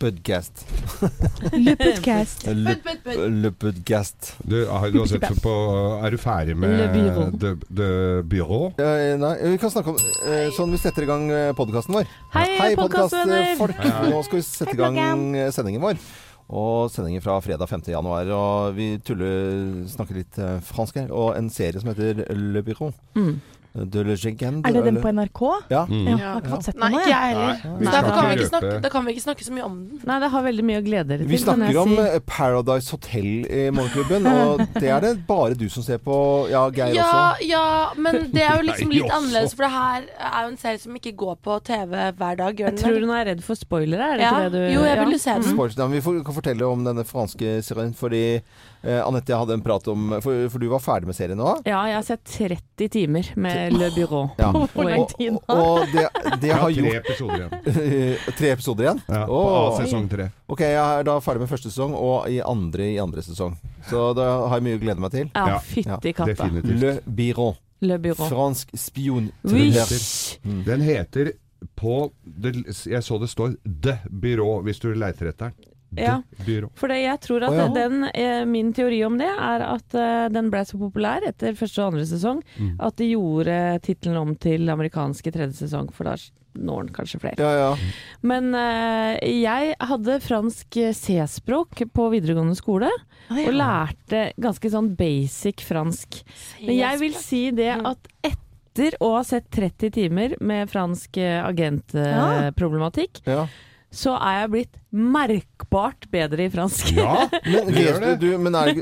[0.00, 0.64] Budcast.
[1.52, 2.46] Le podcast.
[2.46, 2.76] Le,
[3.28, 4.30] le podcast.
[4.42, 5.52] Du, har du sett på
[6.00, 7.26] Er du ferdig med Le Bureau.
[7.36, 7.90] The, the
[8.24, 8.70] Bureau?
[8.80, 11.28] Eh, nei, vi kan snakke om uh, sånn vi setter i gang
[11.58, 12.08] podkasten vår.
[12.32, 13.28] Hei, podcastfolk.
[13.28, 14.10] Hei, podkastfolk!
[14.10, 16.00] Nå skal vi sette i gang eh, sendingen vår.
[16.50, 17.84] Og sendingen fra fredag 5.
[17.92, 18.32] januar.
[18.34, 21.12] Og vi tuller, snakker litt eh, fransk her.
[21.14, 22.90] Og en serie som heter Le Bureau.
[23.14, 23.36] Mm.
[23.72, 25.40] De le Er det den på NRK?
[25.70, 25.84] Ja.
[25.86, 26.06] Mm.
[26.10, 27.02] Jeg har ikke fått sett Nei, den nå.
[27.04, 27.34] ikke jeg.
[27.70, 29.76] Nei, derfor kan vi, ikke ikke snakke, da kan vi ikke snakke så mye om
[29.86, 30.00] den.
[30.10, 31.30] Nei, det har veldig mye å glede dere til.
[31.30, 32.00] Vi snakker om si.
[32.02, 36.16] eh, Paradise Hotel i Morgenklubben, og det er det bare du som ser på.
[36.50, 37.06] Ja, Geir Ja,
[37.36, 37.46] også.
[37.46, 37.64] ja,
[37.96, 40.98] men det er jo liksom litt annerledes, for det her er jo en serie som
[40.98, 42.58] ikke går på TV hver dag.
[42.58, 44.34] Gjør Jeg tror hun er redd for spoilere, er det Ja.
[44.34, 45.04] ikke det du Jo, jeg ja.
[45.06, 45.54] jo se den.
[45.54, 45.92] Mm.
[45.94, 48.42] Vi får, kan fortelle om denne franske serien, fordi
[48.82, 51.54] eh, Anette hadde en prat om for, for du var ferdig med serien nå?
[51.68, 54.30] Ja, jeg har sett 30 timer med Le Bureau.
[54.40, 54.50] Ja.
[54.52, 56.06] Hvor lang Og, tid og, og det,
[56.42, 57.56] det Jeg har gjort tre episoder igjen.
[58.40, 59.02] Tre episoder igjen?
[59.08, 59.72] Ja, på oh.
[59.80, 60.30] sesong tre.
[60.50, 63.56] Ok, jeg er da ferdig med første sesong, og i andre i andre sesong.
[63.88, 65.28] Så da har jeg mye å glede meg til.
[65.34, 66.32] Ja, fytti katta.
[66.32, 66.80] Definitivt.
[66.80, 67.58] Le Biron.
[67.80, 68.28] Le Bureau.
[68.28, 69.30] Fransk spion.
[69.42, 70.64] Mm.
[70.66, 71.32] Den heter
[71.76, 75.69] på det, Jeg så det står The Byrå, hvis du leiter etter den.
[75.98, 76.20] Ja.
[76.46, 76.70] Byrå.
[76.78, 77.68] For det, jeg tror at oh, ja.
[77.74, 81.80] den, eh, min teori om det er at eh, den ble så populær etter første
[81.82, 82.76] og andre sesong Mm.
[82.80, 86.16] at de gjorde tittelen om til amerikanske tredje sesong, for da
[86.58, 87.38] når den kanskje flere.
[87.38, 87.76] Ja, ja.
[88.26, 92.90] Men eh, jeg hadde fransk C-språk på videregående skole,
[93.30, 96.22] og lærte ganske sånn basic fransk.
[96.64, 97.86] Men jeg vil si det Mm.
[97.92, 103.46] at etter å ha sett 30 timer med fransk eh, agentproblematikk, ja.
[103.90, 106.92] Så er jeg blitt merkbart bedre i fransk.
[106.96, 108.72] Ja, Men, det leser du, men er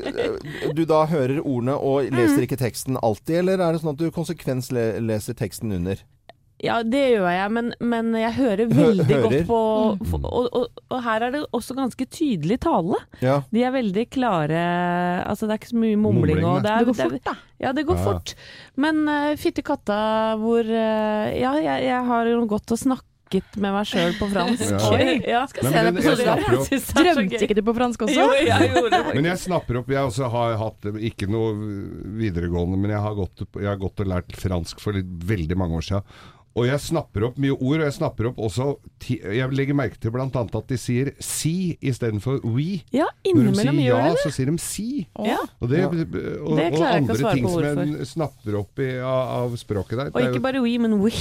[0.77, 2.15] du da hører ordene og Mm.
[2.19, 5.99] leser ikke teksten alltid, eller er det sånn at du konsekvens leser teksten under?
[6.59, 9.21] Ja, det gjør jeg, men, men jeg hører veldig hører?
[9.23, 9.59] godt på
[10.27, 12.99] og, og, og her er det også ganske tydelig tale.
[13.23, 13.37] Ja.
[13.53, 14.59] De er veldig klare
[15.23, 16.41] Altså det er ikke så mye mumling.
[16.41, 17.35] Mumling, og det, er, Det går fort, da.
[17.63, 18.03] Ja, det går Ja.
[18.09, 18.33] fort.
[18.75, 20.01] Men uh, fytti katta
[20.41, 24.27] hvor uh, Ja, jeg, jeg har jo godt å og snakket med meg sjøl på
[24.31, 24.63] fransk.
[24.71, 24.89] Ja.
[24.89, 25.41] Oi, ja.
[25.49, 26.25] Skal Nei, se men den jeg episoden.
[26.25, 28.15] snapper opp- synes det er så Drømte ikke du på fransk også?
[28.15, 29.15] Jo, jeg gjorde det.
[29.15, 31.53] Men jeg snapper opp Jeg også har hatt ikke noe
[32.19, 35.77] videregående, men jeg har gått, jeg har gått og lært fransk for litt, veldig mange
[35.77, 36.03] år siden.
[36.59, 39.99] Og jeg snapper opp mye ord, og jeg snapper opp også ti, Jeg legger merke
[40.01, 40.25] til bl.a.
[40.27, 42.81] at de sier si istedenfor we.
[42.95, 44.23] Ja, Når de innimellom sier gjør ja, det.
[44.25, 44.87] så sier de si.
[45.23, 45.37] Ja.
[45.61, 49.55] Og, det, og, Det og ikke andre ting som jeg snapper opp i, av, av
[49.61, 50.11] språket der.
[50.13, 51.13] Og ikke bare we, men we.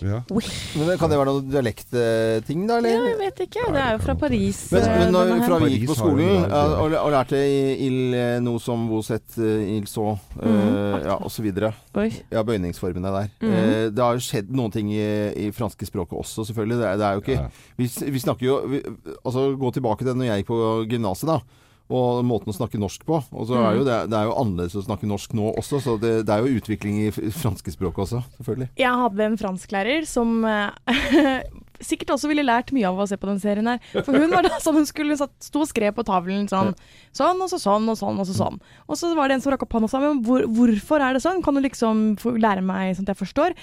[0.00, 0.22] ja.
[0.30, 2.80] Men det- Kan det være noe dialektting, da?
[2.80, 3.66] Ja, jeg vet ikke.
[3.72, 4.62] Det er jo fra Paris.
[4.72, 8.38] Men, eh, men når, fra vi gikk på skolen del- og, og lærte il eh,
[8.40, 11.72] noe som voset il så, eh, uh, ja, og så videre.
[11.96, 12.08] Oi.
[12.32, 13.28] Ja, bøyningsformene der.
[13.42, 13.52] Mhm.
[13.52, 15.02] Uh, det har jo skjedd noen ting i,
[15.46, 16.78] i franske språket også, selvfølgelig.
[16.80, 17.46] Det er, det er jo ikke Ja.
[17.76, 18.82] vi, vi snakker jo vi,
[19.24, 20.60] Altså, gå tilbake til når jeg gikk på
[20.90, 21.40] gymnaset, da.
[21.86, 23.20] Og måten å snakke norsk på.
[23.30, 25.92] Og så er jo det, det er jo annerledes å snakke norsk nå også, så
[26.02, 28.68] det, det er jo utvikling i franske språket også, selvfølgelig.
[28.82, 30.70] Jeg hadde en fransklærer som eh,
[31.84, 33.80] sikkert også ville lært mye av å se på den serien her.
[33.96, 36.72] For hun var da sånn, hun skulle satt, sto og skrev på tavlen sånn,
[37.16, 38.60] sånn og så sånn og sånn og så sånn.
[38.86, 41.16] Og så var det en som rakk opp hånda og sa men hvor, hvorfor er
[41.16, 41.42] det sånn?
[41.44, 42.08] Kan du liksom
[42.40, 43.56] lære meg sånn at jeg forstår?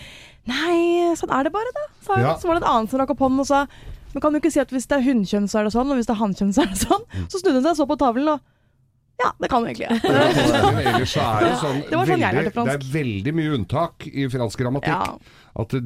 [0.50, 2.26] Nei, sånn er det bare da, sa hun.
[2.28, 2.38] Ja.
[2.40, 3.66] Så var det en annen som rakk opp hånden og sa
[4.14, 5.98] men kan du ikke si at hvis det er hunnkjønn så er det sånn, og
[5.98, 7.06] hvis det er hannkjønn så er det sånn?
[7.34, 8.44] Så snudde hun seg og så på tavlen og
[9.22, 9.88] ja, det kan du egentlig.
[9.88, 10.70] Ja.
[10.74, 12.54] ellers så er det sånn, Det var sånn veldig.
[12.56, 14.90] Det er veldig mye unntak i fransk grammatikk.
[14.90, 15.43] Ja.
[15.56, 15.82] At det,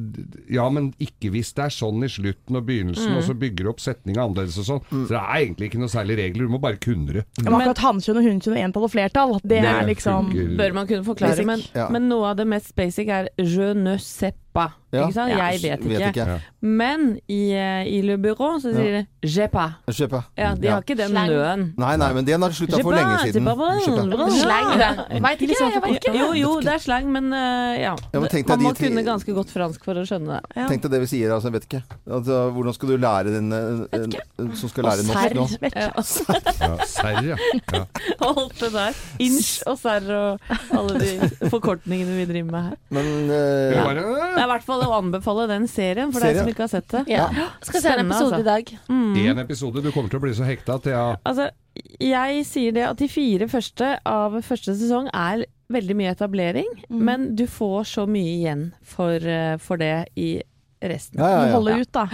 [0.48, 3.70] ja, men ikke hvis det er sånn i slutten og begynnelsen, og så bygger du
[3.74, 4.80] opp setninga annerledes og sånn.
[4.88, 7.24] Så det er egentlig ikke noe særlig regler, du må bare kunne det.
[7.42, 10.56] Ja, men akkurat hannkjønn og hunnkjønn og entall og flertall, det Det er liksom fungerer.
[10.62, 11.88] Bør man kunne forklare, men, Ja.
[11.92, 14.76] men noe av det mest basic er je ne sais pas.
[14.88, 15.04] Ja.
[15.04, 15.30] Ikke sant?
[15.30, 15.48] Ja.
[15.52, 15.88] Jeg vet ikke.
[15.92, 16.24] Vet ikke.
[16.24, 16.38] Ja.
[16.64, 19.76] Men i, eh, i Le Bureau så sier de je pas.
[19.92, 20.24] Je pas.
[20.38, 20.78] Ja, de Ja.
[20.78, 21.74] har ikke den nøen.
[21.76, 23.44] Nei, nei, men den har slutta for lenge siden.
[23.44, 24.32] c'est pas Je pas.
[24.38, 25.22] Slang, det.
[25.22, 26.14] Veit ikke, jeg vet ikke.
[26.18, 27.94] Jo, jo, det er slang, men eh, ja.
[28.14, 30.56] Ja, men Man må de kunne ganske godt fransk for å skjønne det.
[30.56, 30.68] Ja.
[30.68, 31.82] Tenk deg det vi sier, altså, jeg vet ikke.
[32.10, 35.46] Altså, hvordan skal du lære den eh, som skal lære norsk nå?
[35.60, 35.80] Vet ikke.
[35.80, 35.92] Ja,
[36.68, 37.36] Ja, serr, ja.
[37.72, 37.84] ja.
[38.28, 38.96] alt det der.
[39.22, 40.40] Inch og serr og
[40.74, 42.76] alle de forkortningene vi driver med her.
[42.90, 46.64] Men uh, eh, er i hvert fall å anbefale den serien, for deg som ikke
[46.66, 47.04] har sett det.
[47.12, 47.28] Ja.
[47.62, 48.40] Skal se en episode altså.
[48.40, 48.72] i dag.
[48.88, 49.16] Mm.
[49.34, 51.04] en episode, du kommer til å bli så hekta Thea.
[51.12, 51.50] jeg Altså,
[52.00, 57.02] jeg sier det at de fire første av første sesong er veldig mye etablering, Mm.
[57.04, 60.40] men du får så mye igjen for, eh, for det i
[60.82, 61.18] resten.
[61.20, 61.52] ja, ja, Du ja.
[61.54, 62.08] holder ut, da.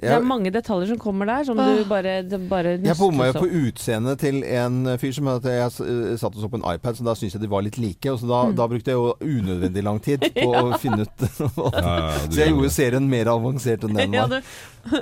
[0.00, 3.46] Det er mange detaljer som kommer der, som du bare, bare Jeg bomma jo på
[3.46, 3.56] opp.
[3.72, 7.04] utseendet til en fyr som at jeg eh, satt og så på en iPad, så
[7.06, 8.06] da syntes jeg de var litt like.
[8.12, 8.54] Og så da, Mm.
[8.56, 11.18] da brukte jeg jo unødvendig lang tid på å finne ut
[11.74, 14.28] Ja, ja, Så jeg gjorde serien mer avansert enn den var.
[14.28, 14.40] du,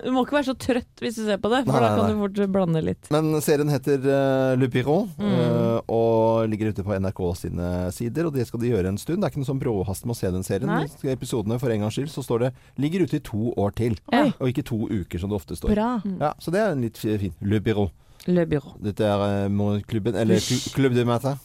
[0.04, 1.96] du må ikke være så trøtt hvis du ser på det, for Nei, da nei,
[1.98, 2.14] kan nei.
[2.14, 3.10] du fort blande litt.
[3.10, 5.34] Men serien heter uh, Le Piron Mm.
[5.34, 8.26] uh, og ligger ute på NRK sine sider.
[8.28, 9.20] Og det skal de gjøre en stund.
[9.20, 10.70] Det er ikke noe sånn bråhast med å se den serien.
[10.70, 10.86] Nei.
[11.12, 13.98] Episodene for en gangs skyld så står det 'ligger ute i to år til'.
[14.12, 14.30] Ja.
[14.40, 15.74] Og ikke to uker, som det ofte står.
[15.74, 15.90] Bra.
[16.20, 17.34] Ja, Så det er en litt fi- fin.
[17.40, 17.90] Le Bureau.
[18.26, 18.72] Le Bureau.
[18.80, 21.36] Dette er uh, morgenklubben, eller Cl- Club de Matin.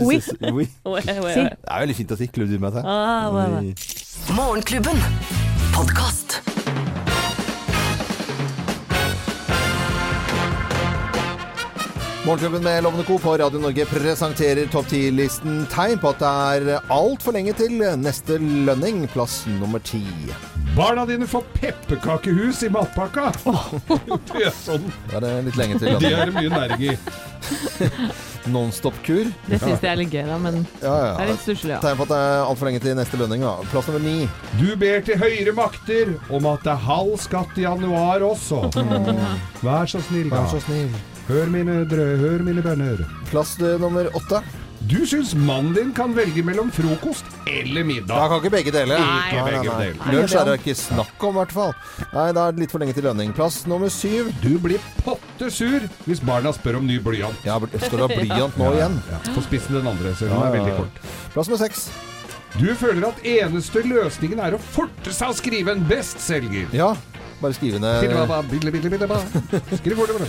[0.00, 0.20] Oui.
[0.52, 0.66] oui.
[0.66, 1.06] Si.
[1.06, 2.82] Det er veldig fint å si Club de Matin.
[2.84, 3.56] Ah, er?
[3.62, 3.74] Oui.
[4.34, 4.98] Morgenklubben.
[5.76, 6.40] Podkast.
[12.26, 13.18] Morgenklubben med Lovende Co.
[13.18, 16.30] på Radio Norge presenterer topp 10-listen tegn på at det
[16.74, 20.02] er altfor lenge til neste lønning, plass nummer ti.
[20.74, 23.30] Barna dine får pepperkakehus i matpakka!
[24.32, 24.90] Det er sånn.
[25.06, 26.98] Da er det litt lenge til Det er det mye næring i.
[28.56, 29.30] Nonstop-kur.
[29.46, 31.80] Det syns jeg er litt gøy, da, men Ja, det er litt stusslig, ja.
[31.86, 33.46] Tegn på at det er altfor lenge til neste lønning.
[33.46, 33.54] Da.
[33.70, 34.26] Plass nummer ni.
[34.58, 38.64] Du ber til høyere makter om at det er halv skatt i januar også.
[39.62, 40.42] Vær så snill, da.
[40.42, 40.90] Vær så snill.
[41.26, 43.00] Hør mine drø, hør mine bønner.
[43.32, 44.42] Plass eh, nummer åtte.
[44.86, 48.12] Du syns mannen din kan velge mellom frokost eller middag.
[48.12, 49.00] Da kan ikke begge deler.
[49.02, 50.12] Ikke begge deler.
[50.14, 51.72] Lunsj er det ikke snakk om, i hvert fall.
[52.12, 53.32] Nei, da er det litt for lenge til lønning.
[53.34, 54.30] Plass nummer syv.
[54.44, 57.42] Du blir potte sur hvis barna spør om ny blyant.
[57.48, 59.00] Ja, skal du ha blyant nå igjen?
[59.10, 61.02] Ja, På spissen den andre, så Ja, er veldig kort.
[61.34, 61.88] Plass nummer seks.
[62.56, 66.70] Du føler at eneste løsningen er å forte seg å skrive en bestselger.
[66.76, 66.92] Ja,
[67.40, 68.02] bare skrive ned.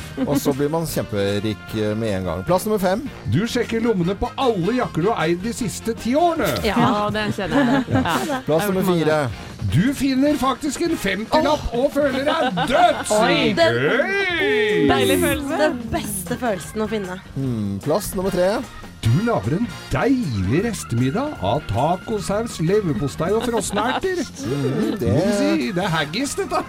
[0.28, 2.46] Og så blir man kjemperik eh, med en gang.
[2.48, 3.04] Plass nummer fem.
[3.34, 6.50] Du sjekker lommene på alle jakker du har eid de siste ti årene.
[6.68, 7.86] Ja, det kjenner jeg.
[7.96, 8.42] Ja.
[8.48, 9.22] Plass nummer fire.
[9.74, 13.62] Du finner faktisk en 50-lapp og føler deg dødsrik.
[14.88, 15.58] Deilig følelse.
[15.64, 17.18] Den beste følelsen å finne.
[17.36, 18.54] Hmm, plass nummer tre.
[19.08, 24.20] Du lager en deilig restemiddag av tacosaus, leverpostei og frosne erter.
[25.00, 25.14] Det,
[25.78, 26.60] Det er haggis, dette.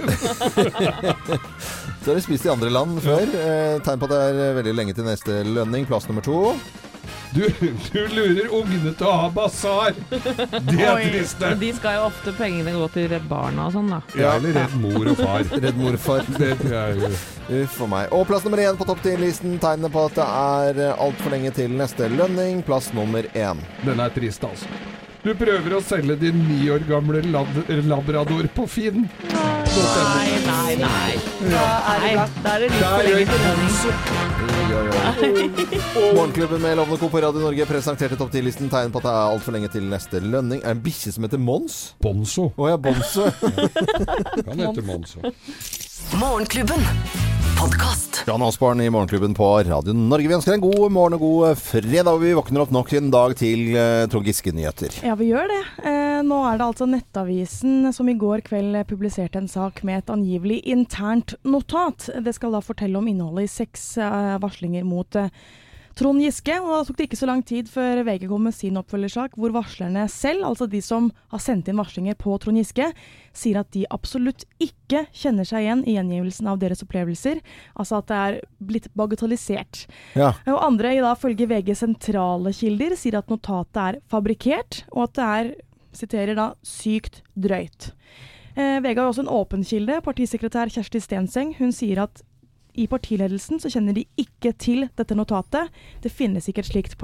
[2.04, 3.26] Så har vi spist i andre land før.
[3.26, 5.88] Eh, tegn på at det er veldig lenge til neste lønning.
[5.90, 6.54] Plass nummer to.
[7.34, 7.44] Du,
[7.92, 9.96] du lurer ungene til å ha basar.
[10.10, 11.38] Det er trist.
[11.42, 11.50] det.
[11.60, 14.00] De skal jo ofte pengene gå til Redd Barna og sånn, da.
[14.18, 15.44] Ja, eller redd mor og far.
[15.64, 16.24] Redd morfar.
[16.38, 17.12] Det er jo
[17.62, 18.10] Uff a meg.
[18.12, 21.52] Og plass nummer én på topp ti-listen tegner på at det er eh, altfor lenge
[21.56, 22.60] til neste lønning.
[22.66, 23.62] Plass nummer én.
[23.86, 24.68] Den er trist, altså.
[25.18, 27.48] Du prøver å selge din ni år gamle lab
[27.90, 29.08] labrador på Finn.
[29.28, 31.16] Nei, nei, nei.
[31.42, 32.12] Nei,
[32.44, 33.72] da er det litt for lenge til lønning.
[36.14, 37.10] Morgenklubben med Lovende Co.
[37.10, 38.70] på Radio Norge presenterte topp 10-listen.
[38.70, 40.62] Tegn på at det er altfor lenge til neste lønning.
[40.62, 41.80] Er det en bikkje som heter Mons?
[42.04, 42.50] Bonzo.
[42.54, 43.26] Å ja, Bonzo.
[44.48, 45.18] Han heter Monzo.
[46.18, 47.37] Morgenklubben.
[47.58, 48.22] Podkast.
[48.26, 50.28] Jan Osborn i Morgenklubben på Radio Norge.
[50.28, 52.20] Vi ønsker en god morgen og god fredag.
[52.22, 55.00] Vi våkner opp nok en dag til uh, Trond Giske-nyheter.
[55.02, 55.58] Ja, vi gjør det.
[55.82, 60.12] Eh, nå er det altså Nettavisen som i går kveld publiserte en sak med et
[60.14, 62.06] angivelig internt notat.
[62.22, 65.32] Det skal da fortelle om innholdet i seks eh, varslinger mot eh,
[65.98, 66.54] Trond Giske.
[66.62, 69.54] Og da tok det ikke så lang tid før VG kom med sin oppfølgersak, hvor
[69.56, 72.90] varslerne selv, altså de som har sendt inn varslinger på Trond Giske,
[73.36, 77.42] sier at de absolutt ikke kjenner seg igjen i gjengivelsen av deres opplevelser.
[77.74, 78.38] Altså at det er
[78.70, 79.86] blitt bagatellisert.
[80.18, 80.32] Ja.
[80.46, 85.18] Og andre, i da følge VG sentrale kilder, sier at notatet er fabrikkert, og at
[85.18, 85.52] det er,
[85.98, 87.90] siterer da, sykt drøyt.
[88.58, 90.00] Eh, VG har også en åpen kilde.
[90.02, 92.22] Partisekretær Kjersti Stenseng hun sier at
[92.78, 95.72] i partiledelsen så kjenner de ikke til dette notatet.
[96.04, 96.98] Det finnes ikke et slikt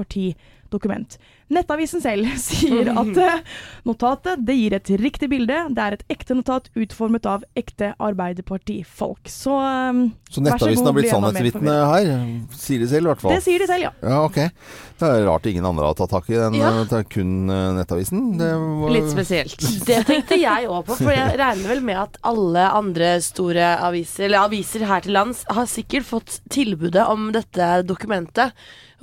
[0.75, 1.19] partidokument.
[1.53, 3.41] Nettavisen selv sier at eh,
[3.87, 5.57] notatet det gir et riktig bilde.
[5.71, 9.29] Det er et ekte notat utformet av ekte Arbeiderpartifolk.
[9.29, 12.11] Så, eh, Så Nettavisen har blitt sannhetsvitne her,
[12.59, 13.35] sier de selv i hvert fall.
[13.37, 13.93] det sier de selv, ja.
[14.03, 14.51] Ja, okay.
[14.99, 16.55] Det er rart ingen andre har tatt tak i den.
[16.59, 16.73] Ja.
[16.83, 18.39] eh, kun eh, Nettavisen.
[18.39, 19.59] Det var, Litt spesielt.
[19.89, 24.29] Det tenkte jeg òg på, for jeg regner vel med at alle andre store aviser,
[24.29, 28.55] eller aviser her til lands, har sikkert fått tilbudet om dette dokumentet.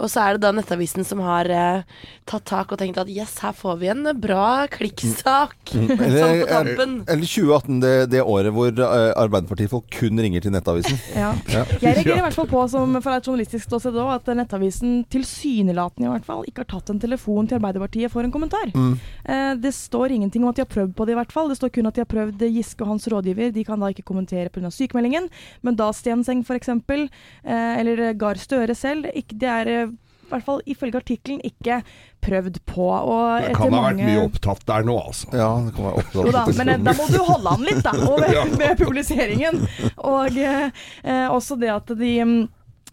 [0.02, 3.38] Og så er det da Nettavisen som har eh, tatt tak og tenkt at yes,
[3.46, 5.58] her får vi en bra klikksak.
[5.72, 7.00] sånn på Eller, tampen.
[7.08, 10.98] eller 2018, det, det året hvor Arbeiderpartiet Arbeiderpartifolk kun ringer til Nettavisen.
[11.22, 11.34] Ja.
[11.52, 11.64] Ja.
[11.82, 16.08] Jeg reagerer i hvert fall på, som fra et journalistisk ståsted òg, at Nettavisen tilsynelatende
[16.08, 18.72] i hvert fall ikke har tatt en telefon til Arbeiderpartiet for en kommentar.
[18.76, 18.94] Mm.
[19.26, 21.52] Eh, det står ingenting om at de har prøvd på det, i hvert fall.
[21.52, 23.52] Det står kun at de har prøvd Giske og hans rådgiver.
[23.56, 24.72] De kan da ikke kommentere pga.
[24.72, 25.30] sykemeldingen.
[25.62, 29.92] Men da Stenseng f.eks., eh, eller Gahr Støre selv, det er
[30.32, 31.82] eh, hvert fall ifølge artikkelen ikke
[32.24, 32.88] prøvd på.
[32.88, 35.28] Og Det etter kan ha vært mange- mye opptatt der nå, altså.
[35.36, 36.32] Ja, det kan være opptatt.
[36.38, 39.62] da, men eh, da må du holde an litt, da, og med, med publiseringen.
[39.98, 40.72] Og eh,
[41.04, 42.42] eh, også det at de mm,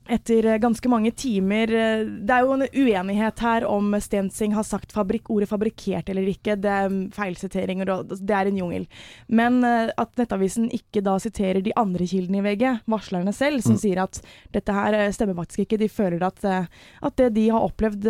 [0.09, 4.67] etter eh, ganske mange timer eh, Det er jo en uenighet her om Stensing har
[4.67, 6.57] sagt fabrik, ordet 'fabrikkert' eller ikke.
[6.57, 8.87] Det er mm, feilsiteringer, og det er en jungel.
[9.29, 13.77] Men eh, at Nettavisen ikke da siterer de andre kildene i VG, varslerne selv, som
[13.81, 14.21] sier at
[14.55, 15.81] dette her stemmer faktisk ikke.
[15.83, 18.09] De føler at, at det de har opplevd,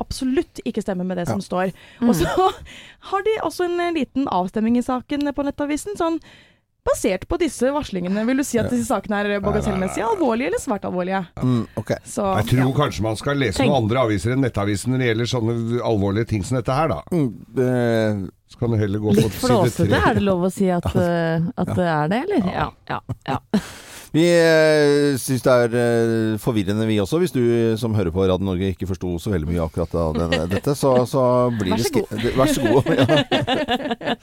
[0.00, 1.72] absolutt ikke stemmer med det som står.
[2.04, 2.28] Og så
[3.10, 5.96] har de også en liten avstemning i saken på Nettavisen.
[5.98, 6.20] sånn
[6.86, 10.86] Basert på disse varslingene, vil du si at disse sakene er bagatellmessige, alvorlige eller svært
[10.88, 11.20] alvorlige?
[11.42, 11.98] Mm, okay.
[12.08, 12.76] Så, Jeg tror ja.
[12.78, 15.56] kanskje man skal lese Tenk- noen andre aviser enn Nettavisen når det gjelder sånne
[15.90, 17.02] alvorlige ting som dette her, da.
[17.12, 17.28] Mm,
[17.66, 20.86] eh, Så kan du heller gå på Litt flåsete, er det lov å si at,
[21.62, 21.74] at ja.
[21.76, 22.48] det er det, eller?
[22.50, 22.70] Ja.
[22.88, 23.38] ja, ja.
[24.12, 27.42] Vi eh, syns det er eh, forvirrende vi også, hvis du
[27.78, 30.74] som hører på Radio Norge ikke forsto så veldig mye akkurat av denne, dette.
[30.74, 31.22] Så, så
[31.54, 32.90] blir Vær det så skri- det- Vær så god.
[32.90, 34.16] Ja.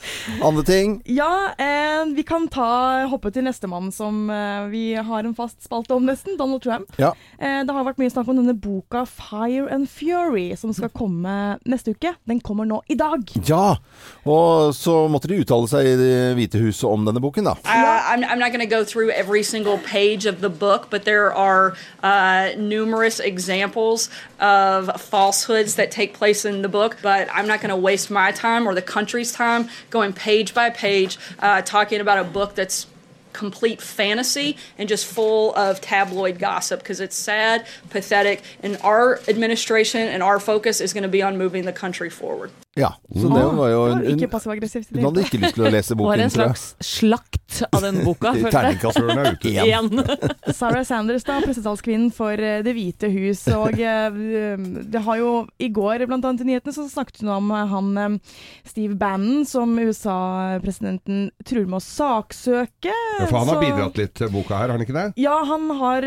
[0.44, 0.98] Andre ting?
[1.08, 5.96] Ja, eh, vi kan ta, hoppe til nestemann som eh, vi har en fast spalte
[5.96, 6.92] om nesten, Donald Trump.
[7.00, 7.14] Ja.
[7.40, 11.58] Eh, det har vært mye snakk om denne boka 'Fire and Fury', som skal komme
[11.66, 12.12] neste uke.
[12.28, 13.24] Den kommer nå i dag.
[13.48, 13.78] Ja!
[14.28, 17.56] Og så måtte de uttale seg i Det hvite huset om denne boken, da.
[17.64, 21.34] Uh, I'm, I'm not gonna go through every single page of the book, but there
[21.34, 26.98] are uh, numerous examples of falsehoods that take place in the book.
[27.02, 30.70] But I'm not going to waste my time or the country's time going page by
[30.70, 32.88] page uh, talking about a book that's
[33.34, 40.02] complete fantasy and just full of tabloid gossip because it's sad, pathetic, and our administration
[40.02, 42.52] and our focus is going to be on moving the country forward.
[42.78, 45.98] Ja, så det var jo hun, hun, hun hadde ikke lyst til å lese Det
[45.98, 48.34] var boken, en slags slakt av den boka.
[48.36, 48.54] følte jeg.
[48.54, 49.52] Terningkast er ute.
[49.52, 50.02] igjen.
[50.60, 53.44] Sarah Sanders, da, pressetalskvinnen for eh, Det hvite hus.
[53.56, 54.20] Og eh,
[54.88, 55.32] det har jo
[55.64, 58.20] i går, blant annet i nyhetene, så snakket hun om eh, han
[58.68, 62.94] Steve Bannon, som USA-presidenten truer med å saksøke.
[62.94, 65.08] Ja, for han har Så- bidratt litt til boka her, har han ikke det?
[65.22, 66.06] Ja, han har,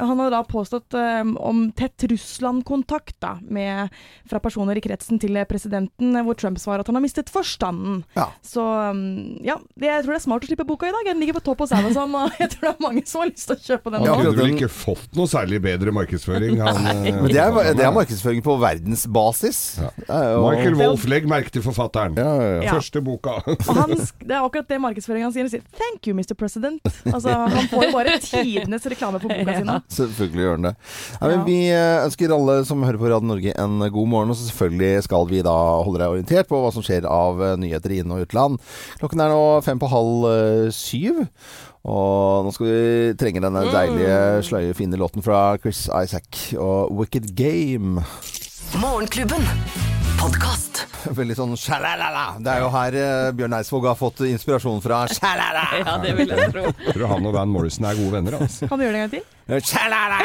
[0.00, 0.96] han har da påstått
[1.40, 3.92] om tett Russland-kontakt da, med,
[4.28, 8.02] fra personer i kretsen til presidenten, eh, hvor Trump svarer at han har mistet forstanden.
[8.16, 8.28] Ja.
[8.44, 9.02] Så um,
[9.44, 11.10] ja, jeg tror det er smart å slippe boka i dag.
[11.12, 13.46] Den ligger på topp hos Amazon, og jeg tror det er mange som har lyst
[13.50, 16.58] til å kjøpe den Han hadde vel ikke fått noe særlig bedre markedsføring.
[16.60, 19.60] Han, eh, Men det er, det er markedsføring på verdensbasis.
[19.80, 19.90] Ja.
[20.08, 22.16] jo- Michael Wolff, legg merke til forfatteren.
[22.18, 22.62] Ja, ja, ja.
[22.70, 22.74] Ja.
[22.78, 23.38] Første boka.
[23.70, 25.46] Og han, det er akkurat det markedsføringen han sier.
[25.46, 26.34] Han sier 'thank you, Mr.
[26.38, 26.80] President'.
[27.10, 29.76] Altså, han får jo bare tidenes reklame for boka si nå.
[29.88, 30.74] Selvfølgelig gjør han det.
[31.48, 35.26] Vi eh, ønsker alle som hører på Radio Norge en god morgen, og selvfølgelig skal
[35.30, 38.22] vi da holde deg orientert på hva som skjer av eh, nyheter i inn- og
[38.26, 38.60] utland.
[39.02, 41.24] Klokken er nå fem på halv eh, syv.
[41.90, 47.32] Og nå skal vi trenge denne deilige, sløye, fine låten fra Chris Isaac og 'Wicked
[47.34, 48.04] Game'.
[48.78, 49.42] Morgenklubben.
[51.18, 52.24] Veldig sånn sjalalala.
[52.44, 55.04] Det er jo her eh, Bjørn Eidsvåg har fått inspirasjon fra.
[55.12, 55.66] Sjalala.
[55.80, 56.64] Ja, det vil jeg tro.
[56.92, 58.36] Tror han og Van Morrison er gode venner.
[58.44, 58.66] Altså.
[58.70, 59.36] Kan du gjøre det en gang til?
[59.66, 60.20] Sjalala!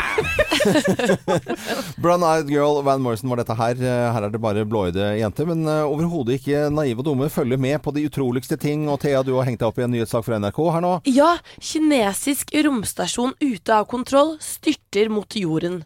[2.04, 3.80] Brown Eyed Girl Van Morrison var dette her.
[3.82, 7.30] Eh, Her er det bare blåøyde jenter, men eh, overhodet ikke naive og dumme.
[7.34, 8.86] Følger med på de utroligste ting.
[8.92, 10.94] Og Thea, du har hengt deg opp i en nyhetssak fra NRK her nå.
[11.10, 15.80] Ja, kinesisk romstasjon ute av kontroll styrter mot jorden.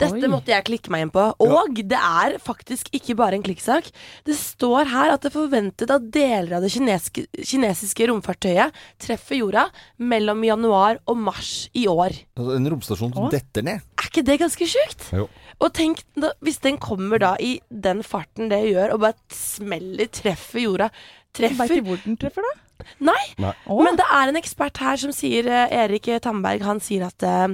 [0.00, 1.28] Dette måtte jeg klikke meg inn på.
[1.46, 3.92] Og det er faktisk ikke bare en klikksak.
[4.26, 9.40] Det står her at det er forventet at deler av det kinesiske, kinesiske romfartøyet treffer
[9.40, 9.66] jorda
[9.98, 12.16] mellom januar og mars i år.
[12.38, 13.86] Altså, En romstasjon som detter ned.
[14.00, 15.10] Er ikke det ganske sjukt?
[15.16, 15.28] Jo.
[15.60, 20.08] Og tenk da, hvis den kommer da i den farten det gjør, og bare smeller,
[20.12, 20.90] treffer jorda.
[20.90, 22.56] Veit Treffer du hvor den treffer, da?
[23.04, 23.52] Nei, Nei.
[23.68, 27.52] Men det er en ekspert her som sier eh, Erik Tamberg, han sier at eh,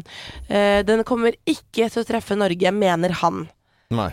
[0.48, 3.48] eh, den kommer ikke til å treffe Norge, mener han.
[3.94, 4.12] Nei.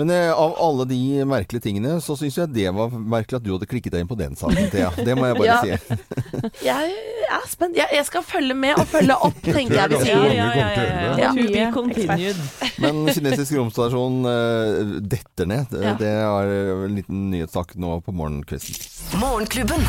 [0.00, 3.50] Men eh, av alle de merkelige tingene, så syns jeg det var merkelig at du
[3.52, 4.88] hadde klikket deg inn på den saken, Thea.
[4.96, 5.58] Det må jeg bare Ja.
[5.60, 5.98] si.
[6.70, 6.94] Jeg
[7.30, 7.76] er spent.
[7.76, 10.24] Jeg, jeg skal følge med og følge opp, tenker jeg vi Ja, sier.
[10.34, 11.12] ja, ja, ja, ja.
[11.20, 11.30] Ja.
[11.36, 12.40] To be continued.
[12.80, 15.68] Men kinesisk romstasjon eh, detter ned.
[15.74, 15.94] Det, Ja.
[16.00, 16.54] det er
[16.88, 19.20] en liten nyhetssak nå på morgenkvisten.
[19.20, 19.84] Morgenklubben.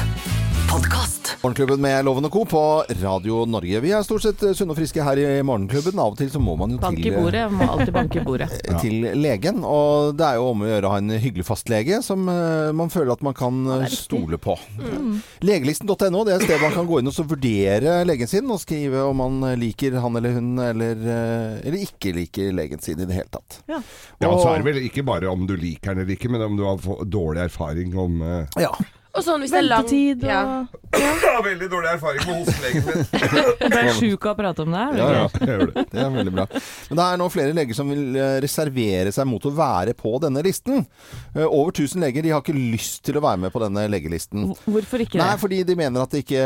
[0.72, 1.38] Podkast.
[1.42, 2.46] Morgenklubben med Loven og Co.
[2.46, 2.60] på
[3.01, 3.80] Radio Norge.
[3.84, 6.00] Vi er stort sett eh, sunne og friske her i Morgenklubben.
[6.00, 7.42] Av og til så må man jo Bank i til, eh, bordet.
[7.51, 8.48] Må alltid banke i bordet.
[8.80, 9.66] til legen.
[9.68, 12.94] Og det er jo om å gjøre å ha en hyggelig fastlege som eh, man
[12.94, 14.56] føler at man kan eh, stole på.
[15.44, 18.63] Legelisten.no det er et sted man kan gå inn og så vurdere legen sin og
[18.63, 23.10] skrive om man liker han eller hun eller, eh, eller ikke liker legen sin i
[23.10, 23.60] det hele tatt.
[23.68, 23.84] Ja.
[24.24, 26.56] Ja, så er det vel ikke bare om du liker den eller ikke, men om
[26.56, 28.60] du har dårlig erfaring om uh...
[28.62, 28.72] Ja.
[29.12, 30.41] Og sånn hvis det er lang Ventetid og ja.
[31.01, 33.06] Jeg har veldig dårlig erfaring med hostelegen min.
[33.72, 34.98] Ble er sjuk av å prate om det her.
[35.00, 35.24] Ja, ja.
[35.39, 35.84] Jeg gjør det.
[35.91, 36.46] Det er veldig bra.
[36.89, 40.12] Men det er nå flere leger som vil eh, reservere seg mot å være på
[40.24, 40.84] denne listen.
[41.32, 44.50] Eh, Over 1000 leger de har ikke lyst til å være med på denne legelisten.
[44.68, 45.24] Hvorfor ikke det?
[45.24, 46.46] Nei, fordi de mener at det ikke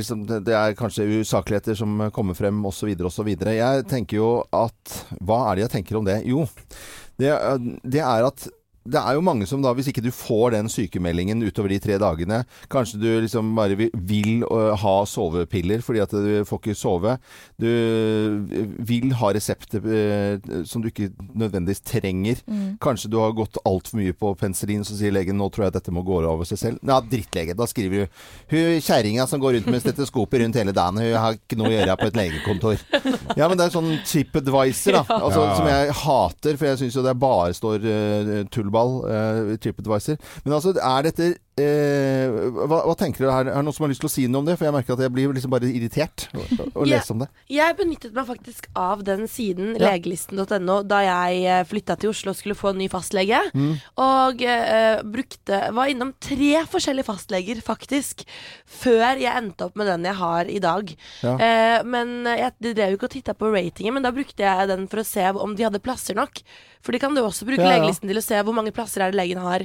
[0.00, 2.88] liksom, det- er kanskje usakligheter som kommer frem osv.
[3.04, 3.32] osv.
[3.36, 6.22] Jeg tenker jo at Hva er det jeg tenker om det?
[6.28, 6.48] Jo,
[7.20, 7.32] det,
[7.84, 8.48] det er at
[8.84, 11.96] det er jo mange som da, hvis ikke du får den sykemeldingen utover de tre
[12.00, 17.14] dagene Kanskje du liksom bare vil, øh, ha sovepiller fordi at du får ikke sove.
[17.60, 22.42] Du øh, vil ha resepter øh, som du ikke nødvendigvis trenger.
[22.82, 25.94] Kanskje du har gått altfor mye på penicillin, så sier legen nå tror jeg dette
[25.94, 26.84] må gå over seg selv.
[26.84, 27.56] Ja, drittlege.
[27.56, 28.20] Da skriver du
[28.52, 31.74] Hun kjerringa som går rundt med stetoskopet rundt hele dagen, hun har ikke noe å
[31.74, 32.84] gjøre på et legekontor.
[33.38, 35.04] Ja, men det er sånn TripAdvisor, da.
[35.24, 35.56] Altså, Ja.
[35.58, 40.16] Som jeg hater, for jeg syns jo det bare står uh, tullball uh, i TripAdvisor.
[40.44, 43.48] Men altså, er dette eh, hva, hva tenker dere her?
[43.52, 44.56] Er det noen som har lyst til å si noe om det?
[44.58, 46.42] For jeg merker at jeg blir liksom bare irritert å,
[46.72, 46.96] å Ja.
[46.96, 47.28] lese om det.
[47.52, 49.92] Jeg benyttet meg faktisk av den siden, Ja.
[49.92, 53.40] legelisten.no, da jeg flytta til Oslo og skulle få en ny fastlege.
[53.54, 53.72] Mm.
[54.02, 58.24] Og eh, brukte Var innom tre forskjellige fastleger, faktisk,
[58.66, 60.94] før jeg endte opp med den jeg har i dag.
[61.22, 61.34] Ja.
[61.38, 64.68] Eh, men jeg de drev jo ikke og titta på ratingen, men da brukte jeg
[64.70, 66.40] den for å se om de hadde plasser nok.
[66.84, 69.18] For de kan du også bruke legelisten til å se hvor mange plasser er det
[69.20, 69.64] legen har.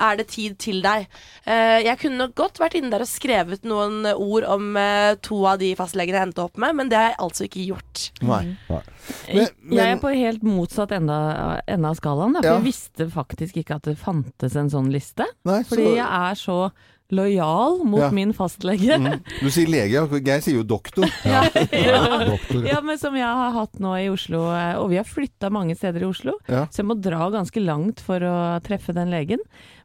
[0.00, 1.06] Er det tid til deg?
[1.46, 5.44] Eh, jeg kunne nok godt vært inne der og skrevet noen ord om eh, to
[5.46, 8.06] av de fastlegene jeg endte opp med, men det har jeg altså ikke gjort.
[8.22, 8.56] Nei.
[8.68, 12.32] Men- men- jeg er på helt motsatt ende, ende av skalaen.
[12.34, 12.56] Da, for Ja.
[12.58, 15.24] jeg visste faktisk ikke at det fantes en sånn liste.
[15.44, 16.72] Nei, så- Fordi jeg er så
[17.12, 18.10] lojal mot Ja.
[18.10, 18.96] min fastlege.
[18.96, 19.22] Mm.
[19.40, 20.06] Du sier lege, ja.
[20.06, 21.04] Geir sier jo doktor.
[21.24, 21.42] Ja,
[22.32, 22.64] Doktor.
[22.66, 25.76] ja, men som jeg har hatt nå i Oslo, eh, og vi har flytta mange
[25.76, 26.64] steder i Oslo, Ja.
[26.66, 29.38] så jeg må dra ganske langt for å treffe den legen.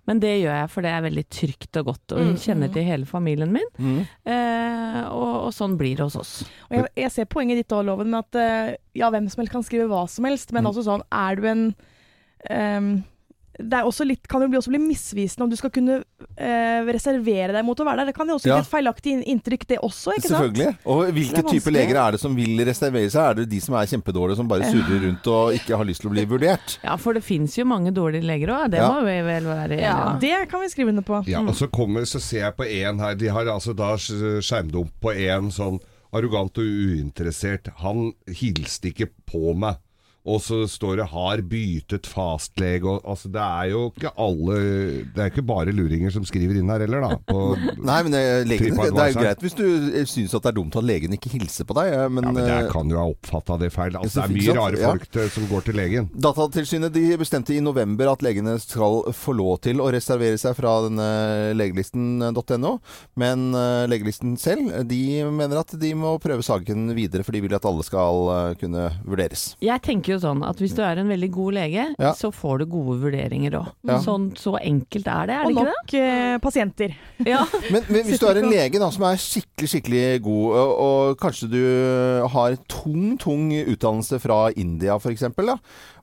[0.07, 2.39] Men det gjør jeg, for det er veldig trygt og godt, og hun Mm.
[2.39, 3.67] kjenner til hele familien min.
[3.77, 3.97] Mm.
[4.25, 6.31] Eh, og, og sånn blir det hos oss.
[6.69, 9.51] Og jeg, jeg ser poenget ditt òg, Loven, med at eh, ja, hvem som helst
[9.51, 10.71] kan skrive hva som helst, men Mm.
[10.71, 11.75] også sånn, er du en
[12.49, 13.03] ehm,
[13.57, 16.03] det er også litt, kan jo også bli misvisende om du skal kunne
[16.37, 18.05] eh, reservere deg mot å være der.
[18.11, 18.57] Det kan jo også Ja.
[18.59, 20.53] gi et feilaktig inntrykk, det også, ikke sant?
[20.53, 20.77] Selvfølgelig.
[20.85, 23.23] Og hvilke Det er type leger er det som vil reservere seg?
[23.29, 26.09] Er det de som er kjempedårlige, som bare surrer rundt og ikke har lyst til
[26.11, 26.77] å bli vurdert?
[26.83, 28.89] Ja, for det fins jo mange dårlige leger òg, det Ja.
[28.91, 30.13] må vi vel være enige Ja.
[30.13, 30.19] om.
[30.19, 31.23] Det kan vi skrive under på.
[31.27, 34.91] Ja, og så kommer, så ser jeg på en her, de har altså da skjermdump
[35.01, 35.79] på en sånn
[36.13, 37.67] arrogant og uinteressert.
[37.83, 39.77] Han hilste ikke på meg.
[40.27, 44.57] Og så står det 'har byttet fastlege' og altså Det er jo ikke alle
[45.15, 47.17] Det er ikke bare luringer som skriver inn her heller, da.
[47.27, 47.55] På,
[47.89, 49.65] Nei, men det, legen, det er jo greit hvis du
[50.05, 52.49] syns at det er dumt at legen ikke hilser på deg, eh, men, ja, men
[52.49, 53.95] jeg det kan jo ha oppfatta det feil.
[53.97, 56.09] Altså, det er mye rare folk til, som går til legen.
[56.27, 60.73] Datatilsynet de bestemte i november at legene skal få lov til å reservere seg fra
[60.87, 61.07] denne
[61.57, 62.73] legelisten.no,
[63.19, 67.57] men eh, legelisten selv de mener at de må prøve saken videre, for de vil
[67.57, 69.49] at alle skal eh, kunne vurderes.
[69.63, 72.13] Jeg tenker jo sånn at hvis du er en veldig god lege, Ja.
[72.17, 73.67] så får du gode vurderinger òg.
[73.87, 73.99] Ja.
[74.03, 75.73] Sånn, så enkelt er det, er Og det ikke det?
[75.75, 76.95] nok eh, pasienter.
[77.25, 77.43] Ja.
[77.73, 81.17] Men, men hvis du er en lege da, som er skikkelig skikkelig god, og, og
[81.21, 81.61] kanskje du
[82.33, 85.23] har tung, tung utdannelse fra India f.eks.,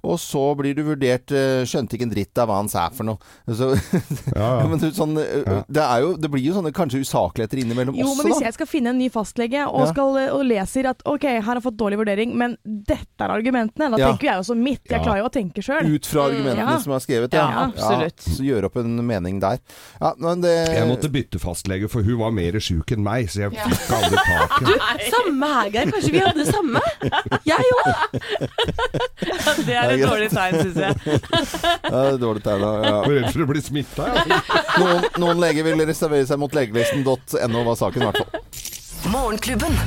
[0.05, 3.05] og så blir du vurdert eh, Skjønte ikke en dritt av hva han sa for
[3.09, 3.19] noe.
[3.49, 3.71] Så,
[4.35, 4.67] Ja, ja.
[4.71, 8.23] men sånn, eh, det, er jo, det blir jo sånne kanskje usakligheter innimellom Jo, også,
[8.23, 9.91] men hvis jeg skal finne en ny fastlege og, Ja.
[9.93, 13.91] skal, og leser at ok, her har jeg fått dårlig vurdering, men dette er argumentene,
[13.95, 14.11] da Ja.
[14.13, 14.83] tenker jeg også mitt.
[14.89, 15.05] Jeg Ja.
[15.05, 15.89] klarer jo å tenke sjøl.
[15.95, 16.79] Ut fra argumentene Ja.
[16.79, 18.21] som er skrevet, Ja, absolutt.
[18.29, 19.59] så gjøre opp en mening der.
[20.01, 23.45] Ja, men det Jeg måtte bytte fastlege, for hun var mer sjuk enn meg, så
[23.49, 25.11] jeg fikk aldri taket.
[25.15, 25.91] Samme her, Geir.
[25.95, 26.81] Kanskje vi hadde det samme?
[27.45, 27.95] Jeg òg.
[29.65, 31.21] Det er et dårlig tegn, syns jeg.
[31.91, 32.67] ja, det er dårlig tegn.
[32.67, 32.97] Ja.
[33.05, 34.11] Jeg redd for å bli smitta.
[34.25, 34.41] Ja.
[34.83, 38.45] Noen, noen leger vil reservere seg mot legelisten.no, var saken i hvert fall.
[39.13, 39.81] Morgenklubben.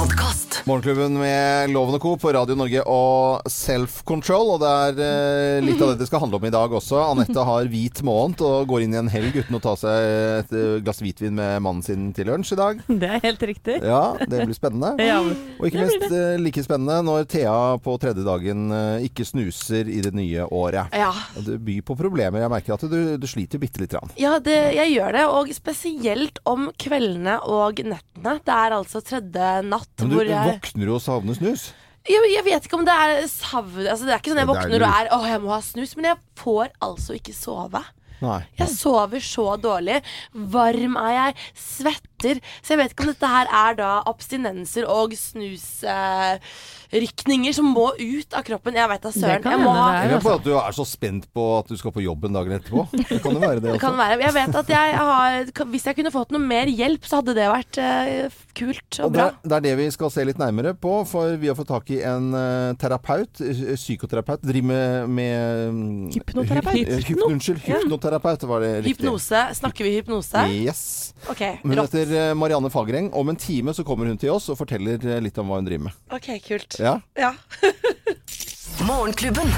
[0.00, 0.62] Podkast.
[0.64, 2.14] Morgenklubben med Loven og Co.
[2.16, 4.54] på Radio Norge og Self Control.
[4.54, 6.96] Og det er eh, litt av det det skal handle om i dag også.
[7.04, 10.06] Anette har hvit måned og går inn i en helg uten å ta seg
[10.38, 12.80] et eh, glass hvitvin med mannen sin til lunsj i dag.
[12.88, 13.76] Det er helt riktig.
[13.84, 14.94] Ja, det blir spennende.
[15.10, 19.88] Ja, Og ikke minst eh, like spennende når Thea på tredje dagen eh, ikke snuser
[19.90, 20.96] i det nye året.
[20.96, 21.10] Ja.
[21.36, 22.44] Og Det byr på problemer.
[22.46, 24.16] Jeg merker at du, du sliter bitte lite grann.
[24.20, 28.38] Ja, det, jeg gjør det, og spesielt om kveldene og nettene.
[28.46, 31.72] Det er altså tredje natt Men du hvor jeg våkner jo og savner snus.
[32.08, 34.54] jeg, jeg vet ikke om det er savn altså, Det er ikke sånn jeg er
[34.54, 37.82] våkner og er 'Å, jeg må ha snus', men jeg får altså ikke sove.
[38.20, 38.42] Nei.
[38.58, 40.02] Jeg sover så dårlig.
[40.52, 41.34] Varm er jeg.
[41.56, 42.36] Svetter.
[42.60, 48.34] Så jeg vet ikke om dette her er da abstinenser og snusrykninger som må ut
[48.36, 48.76] av kroppen.
[48.76, 49.48] Jeg veit da søren.
[49.54, 51.92] Jeg må ha er, Eller på at du er så spent på at du skal
[51.96, 52.80] på jobben dagen etterpå.
[52.92, 54.20] Det kan jo være det Det kan være.
[54.26, 57.48] Jeg vet at jeg har Hvis jeg kunne fått noe mer hjelp, så hadde det
[57.48, 58.28] vært eh,
[58.60, 59.28] kult og Og det, bra.
[59.50, 62.00] det er det vi skal se litt nærmere på, for vi har fått tak i
[62.06, 66.76] en eh, terapeut, eh, psykoterapeut, driver med, med mm, Hypnoterapeut?
[66.92, 68.96] hy- hyp, unnskyld, hypnoterapeut var det riktig.
[69.06, 69.42] Hypnose.
[69.60, 70.44] Snakker vi hypnose?
[70.52, 70.84] Yes.
[71.32, 71.92] Okay, Hun Rått.
[71.96, 73.10] heter eh, Marianne Fagereng.
[73.16, 75.68] Om en time så kommer hun til oss og forteller eh, litt om hva hun
[75.68, 75.98] driver med.
[76.14, 76.78] OK, kult.
[76.80, 76.98] Ja.
[77.18, 77.32] Ja.
[78.86, 79.48] Morgenklubben.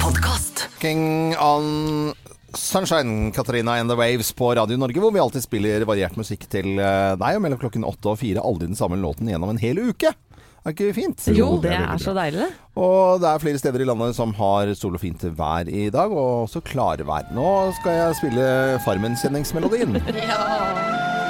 [0.00, 0.68] Podkast.
[0.80, 2.12] King on
[2.54, 6.78] Sunshine, Katarina and the Waves på Radio Norge, hvor vi alltid spiller variert musikk til
[6.78, 7.36] eh, deg.
[7.38, 10.14] Og mellom klokken åtte og fire aldri den samme låten gjennom en hel uke.
[10.66, 11.28] Er ikke fint?
[11.30, 12.48] Jo, det det er er så deilig.
[12.74, 16.10] Og det er flere steder i landet som har sol og fint vær i dag,
[16.10, 17.30] og også klarvær.
[17.36, 18.48] Nå skal jeg spille
[18.86, 20.00] Farmen-kjenningsmelodien.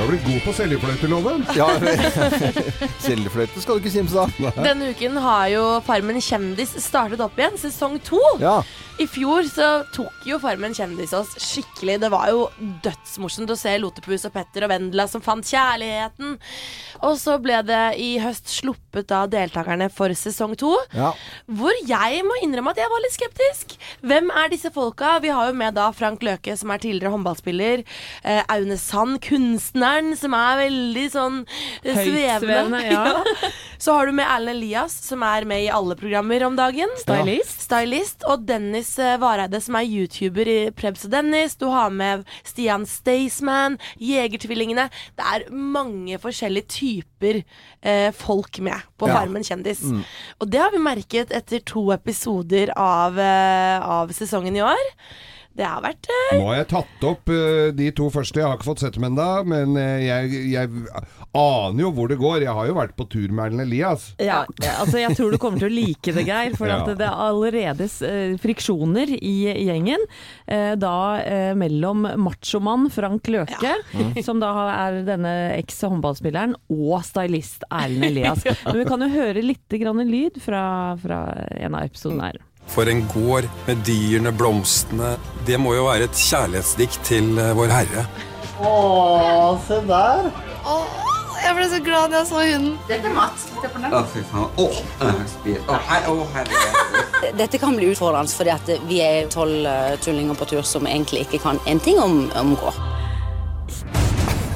[0.00, 1.42] Du har blitt god på seljefløyteloven.
[1.60, 1.66] Ja,
[3.04, 4.30] Seljefløyte skal du ikke kimse av.
[4.64, 8.20] Denne uken har jo Farmen kjendis startet opp igjen, sesong to.
[8.40, 8.62] Ja.
[9.00, 11.94] I fjor så tok jo Farmen kjendis oss skikkelig.
[12.02, 12.42] Det var jo
[12.84, 16.34] dødsmorsomt å se Lotepus og Petter og Vendela som fant kjærligheten.
[17.08, 20.74] Og så ble det i høst sluppet av deltakerne for sesong to.
[20.92, 21.14] ja.
[21.48, 23.72] Hvor jeg må innrømme at jeg var litt skeptisk.
[24.04, 25.14] Hvem er disse folka?
[25.24, 27.84] Vi har jo med da Frank Løke, som er tidligere håndballspiller.
[28.20, 31.40] Eh, Aune Sand, kunstneren, som er veldig sånn
[31.84, 32.36] eh, Ja.
[32.90, 33.50] ja.
[33.80, 36.92] Så har du med Erlend Elias, som er med i alle programmer om dagen.
[37.00, 37.64] Stylist.
[37.64, 38.28] Stylist.
[38.28, 41.56] Og Dennis eh, Vareide, som er YouTuber i Prebz og Dennis.
[41.60, 44.88] Du har med Stian Staysman, Jegertvillingene.
[45.18, 47.42] Det er mange forskjellige typer
[47.82, 49.14] eh, folk med på Ja.
[49.20, 49.82] Farmen kjendis.
[50.40, 54.86] Og det har vi merket etter to episoder av, eh, av sesongen i år.
[55.56, 58.38] Det har vært eh, Nå har jeg tatt opp eh, de to første.
[58.40, 60.70] Jeg har ikke fått sett dem ennå, men eh, jeg, jeg
[61.36, 62.44] aner jo hvor det går.
[62.46, 64.06] Jeg har jo vært på tur med Erlend Elias.
[64.22, 64.44] Ja,
[64.78, 66.54] altså jeg tror du kommer til å like det, Geir.
[66.58, 66.78] For Ja.
[66.84, 69.34] at det er allerede eh, friksjoner i
[69.66, 70.06] gjengen.
[70.46, 73.74] Eh, da eh, mellom machomann Frank Løke,
[74.26, 74.52] som da
[74.86, 78.46] er denne eks-håndballspilleren, og stylist Erlend Elias.
[78.70, 80.62] Men vi kan jo høre litt grann lyd fra,
[81.02, 81.24] fra
[81.58, 82.40] en av episodene her.
[82.70, 85.16] For en gård med dyrene, blomstene,
[85.48, 88.04] det må jo være et kjærlighetsdikt til eh, vår Herre.
[91.40, 92.74] Jeg ble så glad da jeg så hunden.
[93.90, 94.02] Å.
[94.60, 94.66] Å.
[95.72, 97.34] Å, her- å, herregud.
[97.40, 101.40] Dette kan bli utfordrende, fordi vi er tolv eh, tullinger på tur som egentlig ikke
[101.42, 102.76] kan en ting om, om gård.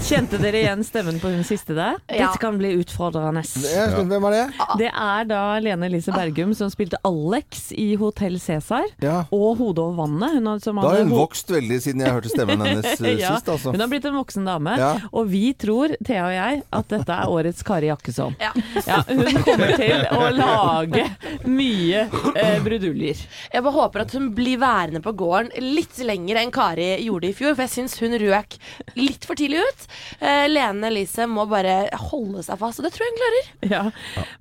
[0.05, 1.95] Kjente dere igjen stemmen på hun siste der?
[2.13, 2.27] Ja.
[2.27, 3.41] Dette kan bli utfordrende.
[3.41, 4.41] Hvem er det?
[4.83, 8.85] Det er da Lene Elise Bergum som spilte Alex i Hotell Cæsar.
[9.01, 9.23] Ja.
[9.33, 10.35] Og Hodet over vannet.
[10.37, 13.31] Hun har, som Da har hun vokst veldig siden jeg hørte stemmen hennes eh, ja,
[13.39, 13.73] sist, altså.
[13.73, 14.91] Hun har blitt en voksen dame, Ja.
[15.09, 18.37] og vi tror, Thea og jeg, at dette er årets Kari Jakkesson.
[18.45, 18.53] Ja.
[18.85, 21.07] Ja, hun kommer til å lage
[21.49, 23.25] mye eh, bruduljer.
[23.55, 27.35] Jeg bare håper at hun blir værende på gården litt lenger enn Kari gjorde i
[27.41, 28.61] fjor, for jeg syns hun røk
[29.01, 29.89] litt for tidlig ut.
[30.21, 33.51] Eh, Lene Elise må bare holde seg fast, og det tror jeg hun klarer.
[33.75, 33.83] Ja.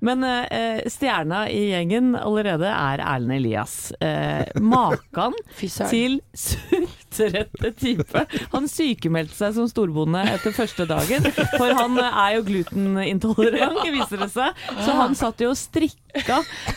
[0.04, 3.78] Men uh, stjerna i gjengen allerede er Erlend Elias.
[4.04, 8.26] Uh, Makan til sutrete type.
[8.54, 14.32] Han sykemeldte seg som storbonde etter første dagen, for han er jo glutenintolerant, viser det
[14.34, 14.64] seg.
[14.84, 16.03] Så han satt jo og strikka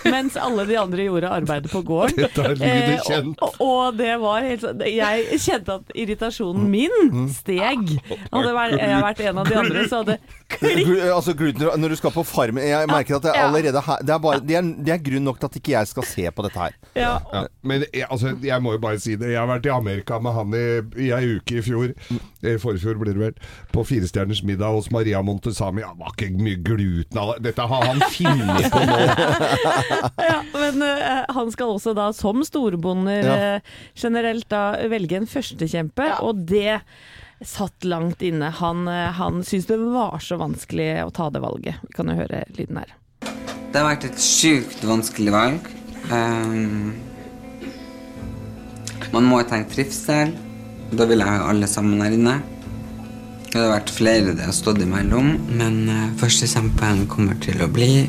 [0.07, 2.17] mens alle de andre gjorde arbeidet på gården.
[2.25, 3.43] Dette er lyden Eh, kjent.
[3.45, 7.93] og, og det var helt sånn Jeg kjente at irritasjonen min steg.
[8.33, 10.19] Hadde vært, jeg vært en av de andre, så hadde
[10.61, 14.03] Glu- Altså, gluten, når du skal på Farmen Jeg merker at det er allerede her
[14.07, 16.27] Det er, bare, det er, det er grunn nok til at ikke jeg skal se
[16.37, 16.77] på dette her.
[16.95, 19.33] ja, Ja, men jeg, altså, jeg må jo bare si det.
[19.33, 20.65] Jeg har vært i Amerika med han i,
[21.09, 21.91] i ei uke i fjor.
[22.47, 23.35] I forfjor blir det vel.
[23.75, 25.83] På Firestjerners middag hos Maria Montesami.
[25.83, 27.49] Ja, det var ikke mye gluten av det.
[27.51, 29.01] Dette har han funnet på nå.
[30.27, 33.37] Ja, men uh, han skal også da som storbonder Ja.
[33.57, 36.81] uh, generelt da velge en førstekjempe, og det
[37.45, 38.51] satt langt inne.
[38.61, 41.83] Han, uh, han syntes det var så vanskelig å ta det valget.
[41.89, 42.95] Vi kan jo høre lyden her.
[43.27, 45.71] Det har vært et sjukt vanskelig valg.
[46.11, 46.95] Um,
[49.13, 50.33] man må jo tenke trivsel.
[50.97, 52.37] Da vil jeg ha alle sammen her inne.
[53.51, 55.79] Det har vært flere det har stått imellom, men
[56.21, 58.05] førstekjempen kommer til å bli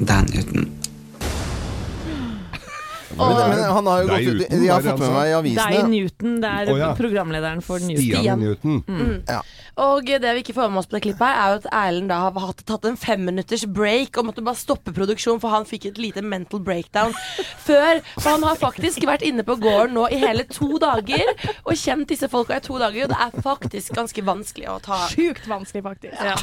[0.00, 0.70] den Newton.
[3.16, 5.54] Men, men han har jo Det gått ut Newton, De har fått med meg i
[5.54, 5.88] Det er.
[5.88, 6.88] Newton, det er oh, ja.
[6.98, 8.08] programlederen for Newton.
[8.08, 8.80] Stian Newton.
[9.28, 9.42] Ja.
[9.84, 12.10] Og det vi ikke får med oss på det klippet, her er jo at Erlend
[12.12, 15.88] da har hatt, tatt en femminutters break og måtte bare stoppe produksjonen, for han fikk
[15.90, 17.14] et lite mental breakdown
[17.68, 18.02] før.
[18.18, 21.26] For han har faktisk vært inne på gården nå i hele to dager
[21.64, 25.04] og kjent disse folka i to dager, og det er faktisk ganske vanskelig å ta
[25.10, 26.18] Sjukt vanskelig, faktisk.
[26.22, 26.38] Ja.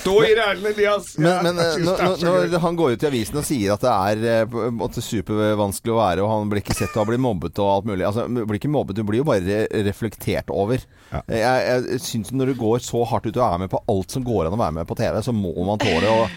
[0.00, 1.10] Stå i rælene, Elias!
[1.18, 3.92] Men, men eh, når, er når, han går ut i avisen og sier at det
[3.92, 7.60] er eh, på supervanskelig å være, og han blir ikke sett og han blir mobbet
[7.62, 10.82] og alt mulig Altså, blir ikke mobbet, du blir jo bare reflektert over.
[11.12, 11.22] Ja.
[11.32, 14.26] Jeg, jeg syns når du går så hardt ut og er med på alt som
[14.26, 16.28] går an å være med på TV, så må man tåle, å-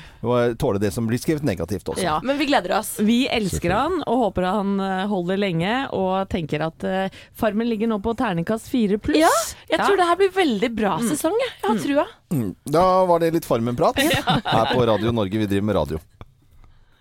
[0.59, 2.03] tåle det som blir skrevet negativt også.
[2.03, 2.19] Ja.
[2.23, 2.95] Men vi gleder oss.
[2.99, 7.89] Vi elsker han og håper han eh, holder lenge, og tenker at uh, Farmen ligger
[7.89, 9.19] nå på terningkast fire pluss.
[9.21, 9.31] Ja,
[9.71, 11.37] jeg tror det her blir veldig bra sesong.
[11.41, 12.07] Jeg, jeg har trua.
[12.31, 12.51] Mm.
[12.71, 15.41] Da var det litt Farmen-prat her på Radio Norge.
[15.43, 15.99] Vi driver med radio.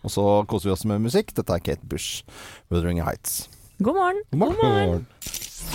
[0.02, 1.30] Og så koser vi oss med musikk.
[1.36, 2.24] Dette er Kate Bush,
[2.70, 3.46] 'Wuthering Heights'.
[3.78, 4.22] God morgen.
[4.32, 5.06] God morgen.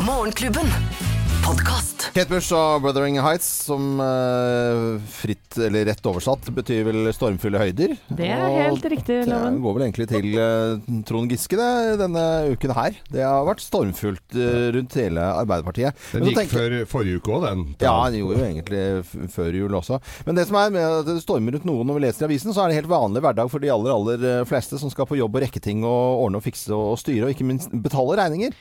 [0.03, 1.24] Morgenklubben.
[1.45, 2.07] Podkast.
[2.15, 7.93] Kate Bush og 'Brothering Heights', som uh, fritt eller rett oversatt betyr vel 'stormfulle høyder'.
[8.09, 9.59] Det er Og helt riktig, Det Loven.
[9.61, 12.23] går vel egentlig til uh, Trond Giske det, denne
[12.55, 12.97] uken her.
[13.13, 15.93] Det har vært stormfullt uh, rundt hele Arbeiderpartiet.
[16.15, 17.63] Den gikk tenker- før forrige uke òg, den.
[17.79, 20.01] ja, den gjorde jo egentlig før jul også.
[20.25, 22.53] Men det som er med at det stormer rundt noen når vi leser i avisen,
[22.57, 25.35] så er det helt vanlig hverdag for de aller, aller fleste som skal på jobb
[25.37, 28.57] og rekke ting og ordne og fikse og styre, og ikke minst betale regninger.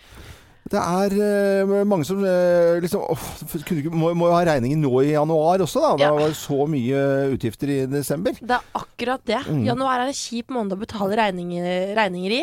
[0.64, 1.12] Det er
[1.68, 3.24] uh, mange som uh, liksom åh,
[3.66, 5.90] kunne ikke, må, må jo ha regningen nå i januar også, da.
[6.00, 6.12] Det Ja.
[6.16, 7.00] var så mye
[7.34, 8.32] utgifter i desember.
[8.40, 9.42] Det er akkurat det.
[9.66, 12.40] Januar er en kjip måned å betale regninger, regninger i,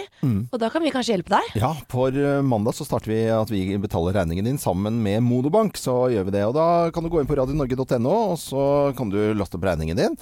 [0.52, 1.50] og da kan vi kanskje hjelpe deg.
[1.62, 5.78] Ja, for eh, mandag så starter vi at vi betaler regningen din sammen med Monobank.
[5.82, 6.46] Så gjør vi det.
[6.46, 8.64] Og da kan du gå inn på radionorge.no, og så
[8.98, 10.18] kan du laste opp regningen din.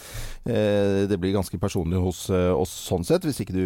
[0.48, 3.28] Eh, det blir ganske personlig hos oss sånn sett.
[3.28, 3.66] Hvis ikke du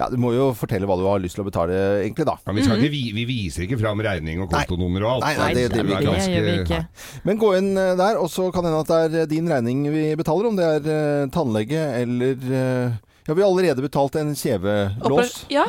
[0.00, 2.38] Ja, du må jo fortelle hva du har lyst til å betale, egentlig, da.
[2.46, 5.26] Ja, vi, skal ikke, vi, vi viser ikke fram regning og kontonummer og alt.
[5.28, 6.00] Nei, nei, det- det det.
[6.00, 6.80] Det gjør vi ikke.
[7.26, 9.84] Men gå inn eh, der, og så kan det hende at det er din regning
[9.92, 10.46] vi betaler.
[10.50, 15.44] Om det er uh, tannlege eller uh, Ja, vi har allerede betalt en kjevelås.
[15.52, 15.66] Ja.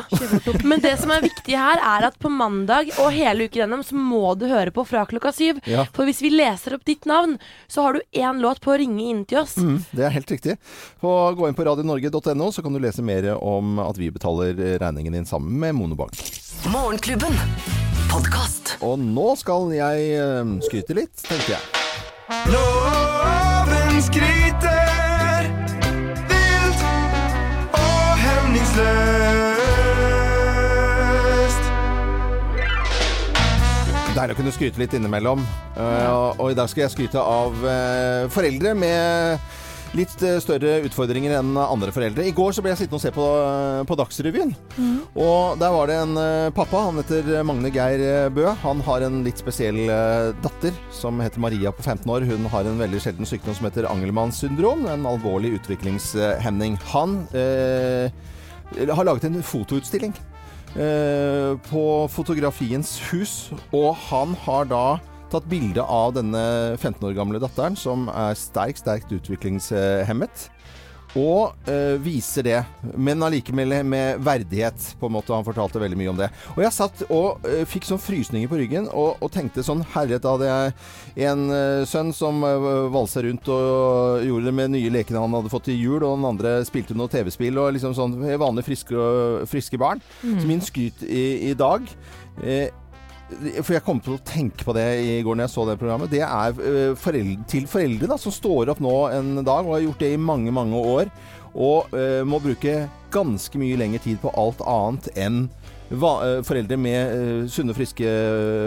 [0.63, 3.93] Men det som er viktig her, er at på mandag og hele uken gjennom så
[3.99, 5.59] må du høre på fra klokka syv.
[5.69, 5.83] Ja.
[5.93, 7.35] For hvis vi leser opp ditt navn,
[7.69, 9.57] så har du én låt på å ringe inn til oss.
[9.61, 10.55] Mm, det er helt riktig.
[11.05, 14.79] Og gå inn på radionorge.no, så kan du lese mer om at vi betaler eh,
[14.81, 16.17] regningen din sammen med Monobank.
[16.69, 17.33] Morgenklubben.
[18.11, 18.75] Podkast.
[18.85, 21.61] Og nå skal jeg eh, skryte litt, tenker jeg.
[22.51, 25.47] Loven skryter
[26.29, 26.83] vilt
[27.75, 28.81] og hemningsløst.
[34.11, 35.41] Deilig å kunne skryte litt innimellom.
[35.75, 39.39] Eh, og- og i dag skal jeg skryte av eh, foreldre med
[39.97, 42.25] litt eh, større utfordringer enn andre foreldre.
[42.27, 44.53] I går så ble jeg sittende og se på, eh, på Dagsrevyen.
[45.11, 48.47] Og der var det en eh, pappa, han heter Magne Geir Bø.
[48.63, 49.83] Han har en litt spesiell
[50.43, 52.27] datter som heter Maria på 15 år.
[52.29, 54.87] Hun har en veldig sjelden sykdom som heter Angelmanns syndrom.
[54.91, 56.79] En alvorlig utviklingshemning.
[56.93, 58.11] Han eh,
[58.87, 60.13] har laget en fotoutstilling
[60.75, 64.85] eh, på Fotografiens hus, og han har da
[65.31, 66.41] tatt bilde av denne
[66.77, 70.49] 15 år gamle datteren, som er sterkt, sterkt utviklingshemmet.
[71.19, 72.59] Og øh, viser det,
[72.95, 75.33] men allikevel med verdighet, på en måte.
[75.35, 76.29] Han fortalte veldig mye om det.
[76.55, 80.23] Og jeg satt og øh, fikk sånn frysninger på ryggen, og, og tenkte sånn Herlighet,
[80.23, 84.93] da hadde jeg en øh, sønn som øh, valsa rundt og gjorde det med nye
[84.93, 88.15] lekene han hadde fått til jul, og den andre spilte noe TV-spill, og liksom sånn
[88.39, 89.07] vanlige friske,
[89.51, 89.99] friske barn.
[90.23, 91.91] Så min skryt i, i dag
[92.39, 92.71] eh,
[93.61, 96.11] for jeg kom til å tenke på det i går når jeg så det programmet.
[96.11, 99.85] Det er eh, foreldre, til foreldre da, som står opp nå en dag og har
[99.85, 101.11] gjort det i mange, mange år.
[101.51, 105.41] Og uh, må bruke ganske mye lengre tid på alt annet enn
[106.47, 108.07] foreldre med eh, sunne, friske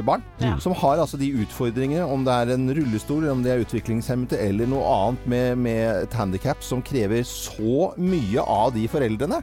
[0.04, 0.22] barn.
[0.42, 0.56] Ja.
[0.60, 4.38] Som har altså de utfordringene, om det er en rullestol, eller om det er utviklingshemmede,
[4.44, 9.40] eller noe annet med, med et handikap som krever så mye av de foreldrene.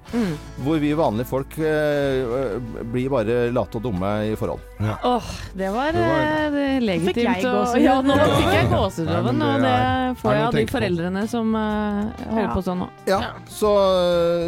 [0.62, 2.60] Hvor vi vanlige folk eh,
[2.92, 4.62] blir bare late og dumme i forhold.
[4.82, 7.82] Åh, det var, Det var- eh, det Fikk jeg legitimt.
[7.82, 10.72] Ja, nå fikk jeg Nei, og det det får jeg av de på.
[10.76, 12.54] foreldrene som eh, holder Ja.
[12.56, 12.88] på sånn nå.
[13.08, 13.72] Ja, så,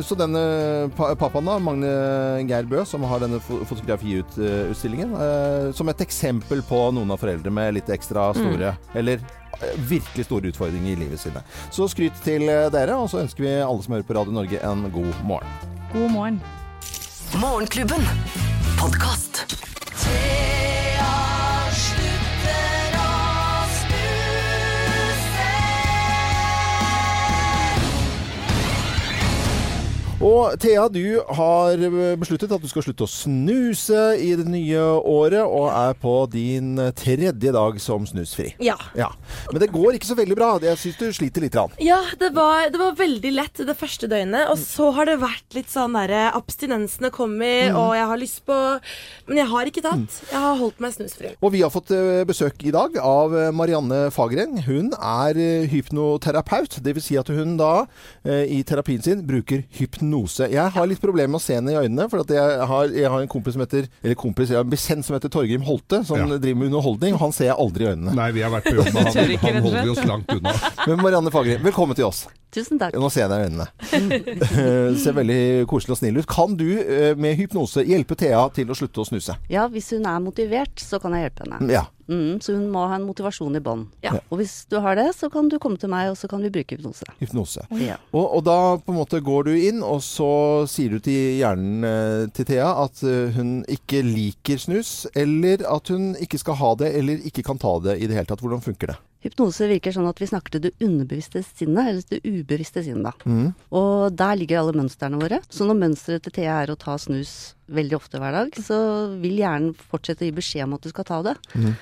[0.03, 1.93] så denne pappaen da, Magne
[2.49, 7.77] Geir Bø, som har denne fotografiutstillingen, eh, som et eksempel på noen av foreldre med
[7.79, 11.43] litt ekstra store, eller eh, virkelig store utfordringer i livet sine.
[11.73, 14.61] Så skryt til eh, dere, og så ønsker vi alle som hører på Radio Norge
[14.63, 15.59] en god morgen.
[15.93, 16.41] God morgen.
[17.41, 18.09] Morgenklubben.
[18.77, 19.45] Podkast.
[30.23, 31.81] Og Thea, du har
[32.15, 36.77] besluttet at du skal slutte å snuse i det nye året, og er på din
[36.95, 38.53] tredje dag som snusfri.
[38.63, 38.77] Ja.
[38.95, 40.51] Men det går ikke så veldig bra.
[40.63, 41.57] Jeg syns du sliter litt.
[41.59, 41.73] Rann.
[41.83, 44.47] Ja, det var, det var veldig lett det første døgnet.
[44.53, 47.41] Og så har det vært litt sånn derre Abstinensene kommer,
[47.73, 47.75] Mm.
[47.77, 48.55] og jeg har lyst på
[49.27, 50.15] Men jeg har ikke tatt.
[50.31, 51.33] Jeg har holdt meg snusfri.
[51.43, 54.61] Og vi har fått eh, besøk i dag av eh, Marianne Fagreng.
[54.65, 56.79] Hun er eh, hypnoterapeut.
[56.83, 57.03] Dvs.
[57.11, 57.85] Si at hun da
[58.23, 60.12] eh, i terapien sin bruker hypnose.
[60.53, 63.09] Jeg har litt problemer med å se henne i øynene, for at jeg, har, jeg
[63.15, 66.03] har en kompis som heter Eller kompis, jeg har en bekjent som heter Torgrim Holte,
[66.07, 67.17] som driver med underholdning.
[67.17, 68.15] og Han ser jeg aldri i øynene.
[68.17, 69.35] Nei, vi har vært på jobb med han.
[69.47, 70.55] Han holder vi oss langt unna.
[70.87, 72.25] Men Marianne Fagerli, velkommen til oss.
[72.53, 72.93] Tusen takk.
[72.99, 73.67] Nå ser jeg deg i øynene.
[75.01, 76.29] Ser veldig koselig og snill ut.
[76.29, 79.37] Kan du eh, med hypnose hjelpe Thea til å slutte å snuse?
[79.51, 81.73] Ja, hvis hun er motivert, så kan jeg hjelpe henne.
[81.73, 81.87] Ja.
[82.11, 83.85] Mm, så hun må ha en motivasjon i bånn.
[84.03, 84.17] Ja.
[84.27, 86.51] Og hvis du har det, så kan du komme til meg, og så kan vi
[86.53, 87.07] bruke hypnose.
[87.21, 87.65] Hypnose.
[87.79, 87.97] Ja.
[88.11, 90.29] Og, og da på en måte går du inn, og så
[90.69, 95.89] sier du til hjernen eh, til Thea at eh, hun ikke liker snus, eller at
[95.93, 98.43] hun ikke skal ha det, eller ikke kan ta det i det hele tatt.
[98.43, 98.99] Hvordan funker det?
[99.23, 103.03] Hypnose virker sånn at vi snakker til det underbevisste sinnet, eller det ubevisste sinnet.
[103.07, 103.13] da.
[103.29, 103.53] Mm.
[103.71, 105.39] Og der ligger alle mønstrene våre.
[105.49, 108.77] Så når mønsteret til Thea er å ta snus veldig ofte hver dag, så
[109.23, 111.37] vil hjernen fortsette å gi beskjed om at du skal ta det.
[111.55, 111.73] Mm.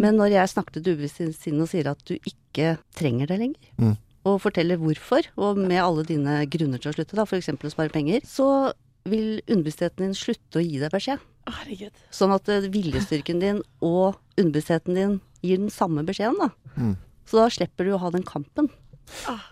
[0.00, 3.38] Men når jeg snakker til det ubevisste sinnet og sier at du ikke trenger det
[3.40, 3.96] lenger, Mm.
[4.28, 7.48] og forteller hvorfor, og med alle dine grunner til å slutte, da, f.eks.
[7.48, 8.72] å spare penger, så
[9.08, 11.18] vil underbevisstheten din slutte å gi deg beskjed.
[11.58, 12.04] Herregud.
[12.14, 16.76] Sånn at eh, viljestyrken din og underbevisstheten din gir den samme beskjeden, da.
[16.76, 16.94] Mm.
[17.30, 18.70] Så da slipper du å ha den kampen.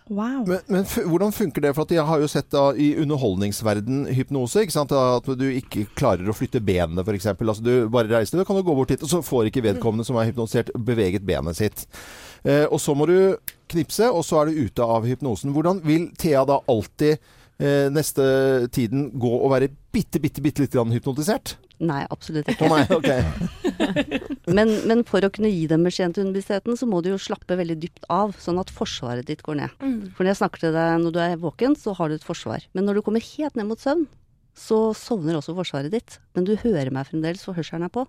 [0.08, 0.44] Wow.
[0.46, 1.72] Men, men f hvordan funker det?
[1.74, 4.94] For at jeg har jo sett da i underholdningsverden hypnose, ikke sant?
[4.94, 7.30] at du ikke klarer å flytte benene f.eks.
[7.34, 10.06] Altså du bare reiser deg, kan du gå bort hit, og så får ikke vedkommende
[10.06, 11.86] som er hypnotisert beveget benet sitt.
[12.44, 13.18] Eh, og så må du
[13.68, 15.52] knipse, og så er du ute av hypnosen.
[15.56, 17.18] Hvordan vil Thea da alltid
[17.62, 18.24] eh, neste
[18.74, 21.56] tiden gå og være bitte, bitte, bitte litt grann hypnotisert?
[21.78, 22.66] Nei, absolutt ikke.
[22.66, 23.22] Oh, nei, okay.
[24.56, 26.34] men, men for å kunne gi dem beskjeden
[26.78, 29.76] så må du jo slappe veldig dypt av, sånn at forsvaret ditt går ned.
[29.78, 30.00] Mm.
[30.16, 32.66] For når jeg snakker til deg når du er våken, så har du et forsvar.
[32.74, 34.08] Men når du kommer helt ned mot søvn,
[34.58, 36.18] så sovner også forsvaret ditt.
[36.34, 38.08] Men du hører meg fremdeles, for hørselen er på.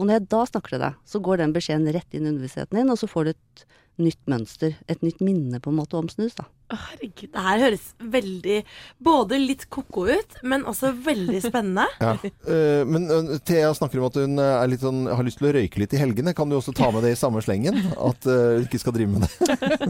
[0.00, 2.80] Og når jeg da snakker til deg, så går den beskjeden rett inn i underbevisstheten
[2.80, 3.64] din, og så får du et
[4.00, 6.46] nytt mønster, et nytt minne på en måte om snus, da.
[6.72, 8.58] Herregud, det her høres veldig
[9.02, 11.86] Både litt ko-ko ut, men også veldig spennende.
[12.02, 12.16] Ja.
[12.48, 15.48] Uh, men uh, Thea snakker om at hun eh, er litt sånn, har lyst til
[15.50, 16.32] å røyke litt i helgene.
[16.36, 17.78] Kan du også ta med det i samme slengen?
[17.94, 19.30] At eh, hun ikke skal drive med det?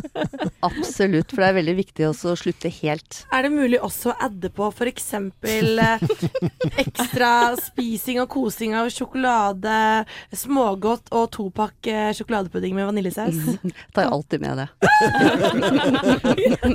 [0.69, 3.23] Absolutt, for det er veldig viktig også å slutte helt.
[3.33, 5.09] Er det mulig også å adde på f.eks.
[6.85, 9.79] ekstra spising og kosing av sjokolade,
[10.37, 13.41] smågodt og topakk sjokoladepudding med vaniljesaus?
[13.95, 14.69] Tar jeg alltid med det.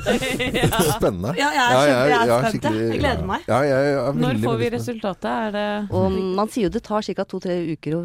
[0.98, 1.34] Spennende.
[1.38, 3.48] Ja, jeg er ja, jeg er spent, skikkelig- jeg gleder meg.
[3.50, 5.28] Ja, jeg er Når får vi resultatet?
[5.32, 7.24] Er det Og man sier jo det tar ca.
[7.26, 8.02] to-tre uker å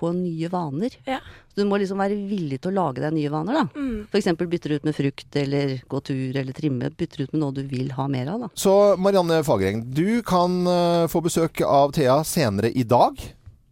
[0.00, 0.94] få nye vaner.
[1.04, 1.18] Ja.
[1.50, 3.64] Så du må liksom være villig til å lage deg nye vaner, da.
[3.76, 4.06] Mm.
[4.08, 4.30] F.eks.
[4.48, 6.88] bytte ut med frukt, eller gå tur, eller trimme.
[6.96, 8.48] Bytter ut med noe du vil ha mer av, da.
[8.56, 13.20] Så Marianne Fagereng, du kan eh, få besøk av Thea senere i dag.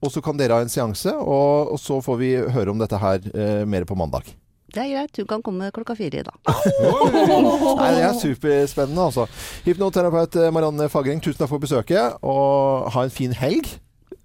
[0.05, 3.01] Og så kan dere ha en seanse, og, og så får vi høre om dette
[3.03, 4.29] her eh, mer på mandag.
[4.69, 6.35] Det er greit, hun kan komme klokka fire i dag.
[6.45, 9.25] Nei, Det er superspennende, altså.
[9.65, 13.71] Hypnoterapeut eh, Marianne Fagereng, tusen takk for besøket, og ha en fin helg.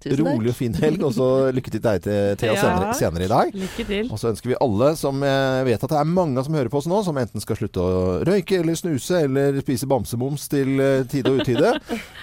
[0.04, 0.34] Tusen takk.
[0.34, 2.60] Rolig og fin helg, og så lykke til deg til Thea Ja.
[2.60, 3.56] senere, senere i dag.
[3.56, 4.12] Lykke til.
[4.12, 6.82] Og så ønsker vi alle som eh, vet at det er mange som hører på
[6.82, 11.06] oss nå, som enten skal slutte å røyke eller snuse eller spise bamsemums til eh,
[11.08, 11.72] tide og utide,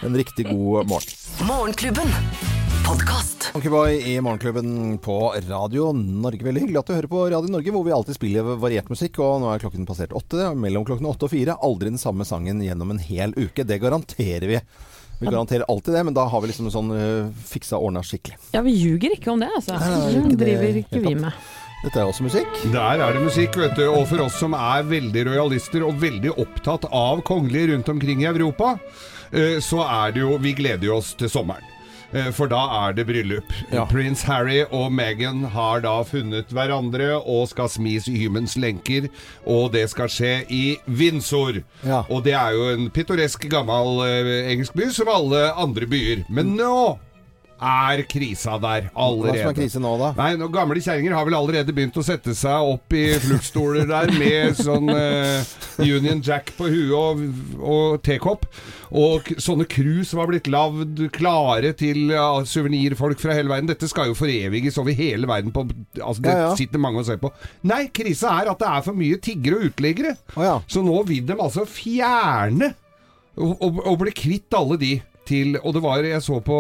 [0.06, 1.18] en riktig god morgen.
[1.50, 2.61] Morgenklubben.
[2.88, 3.52] Podkast.
[3.54, 6.44] Monkeyboy i Morgenklubben på Radio Norge.
[6.46, 9.20] Veldig hyggelig at du hører på Radio Norge, hvor vi alltid spiller variert musikk.
[9.24, 10.52] Og nå er klokken passert åtte.
[10.58, 11.58] Mellom klokken åtte og fire.
[11.64, 13.66] Aldri den samme sangen gjennom en hel uke.
[13.68, 14.60] Det garanterer vi.
[15.22, 18.40] Vi garanterer alltid det, men da har vi liksom sånn uh, fiksa ordna skikkelig.
[18.56, 19.78] Ja, vi ljuger ikke om det, altså.
[19.78, 21.52] Nei, nei, Det ikke det driver ikke vi med.
[21.82, 22.64] Dette er også musikk.
[22.74, 23.86] Der er det musikk, vet du.
[23.90, 28.30] Og for oss som er veldig rojalister og veldig opptatt av kongelige rundt omkring i
[28.30, 28.76] Europa,
[29.30, 31.66] eh, så er det jo Vi gleder jo oss til sommeren.
[32.14, 33.52] Eh, For da er det bryllup.
[33.72, 33.86] Ja.
[33.90, 39.08] Prins Harry og Meghan har da funnet hverandre og skal smis i hymens lenker.
[39.48, 41.62] Og det skal skje i Windsor.
[41.88, 42.02] Ja.
[42.10, 46.26] Og det er jo en pittoresk gammel eh, engelsk by som alle andre byer.
[46.30, 46.74] Men nå
[47.62, 49.42] er krisa der Hva allerede.
[49.44, 50.08] som er krise nå, da?
[50.18, 54.10] Nei, no, gamle kjerringer har vel allerede begynt å sette seg opp i fluktstoler der
[54.18, 55.44] med sånn eh,
[55.86, 57.22] Union Jack på huet og,
[57.62, 58.48] og tekopp.
[58.92, 63.70] Og sånne krus har blitt lagd klare til ja, suvenirfolk fra hele verden.
[63.70, 65.54] Dette skal jo foreviges over hele verden.
[65.56, 65.64] På,
[66.02, 66.56] altså, det Ja, ja.
[66.60, 67.32] sitter mange og ser på.
[67.70, 70.18] Nei, krisa er at det er for mye tiggere og uteliggere.
[70.36, 70.58] Oh, ja.
[70.68, 72.74] Så nå vil de altså fjerne
[73.40, 74.92] Og, og, og bli kvitt alle de.
[75.28, 76.56] Til, og det var, Jeg så på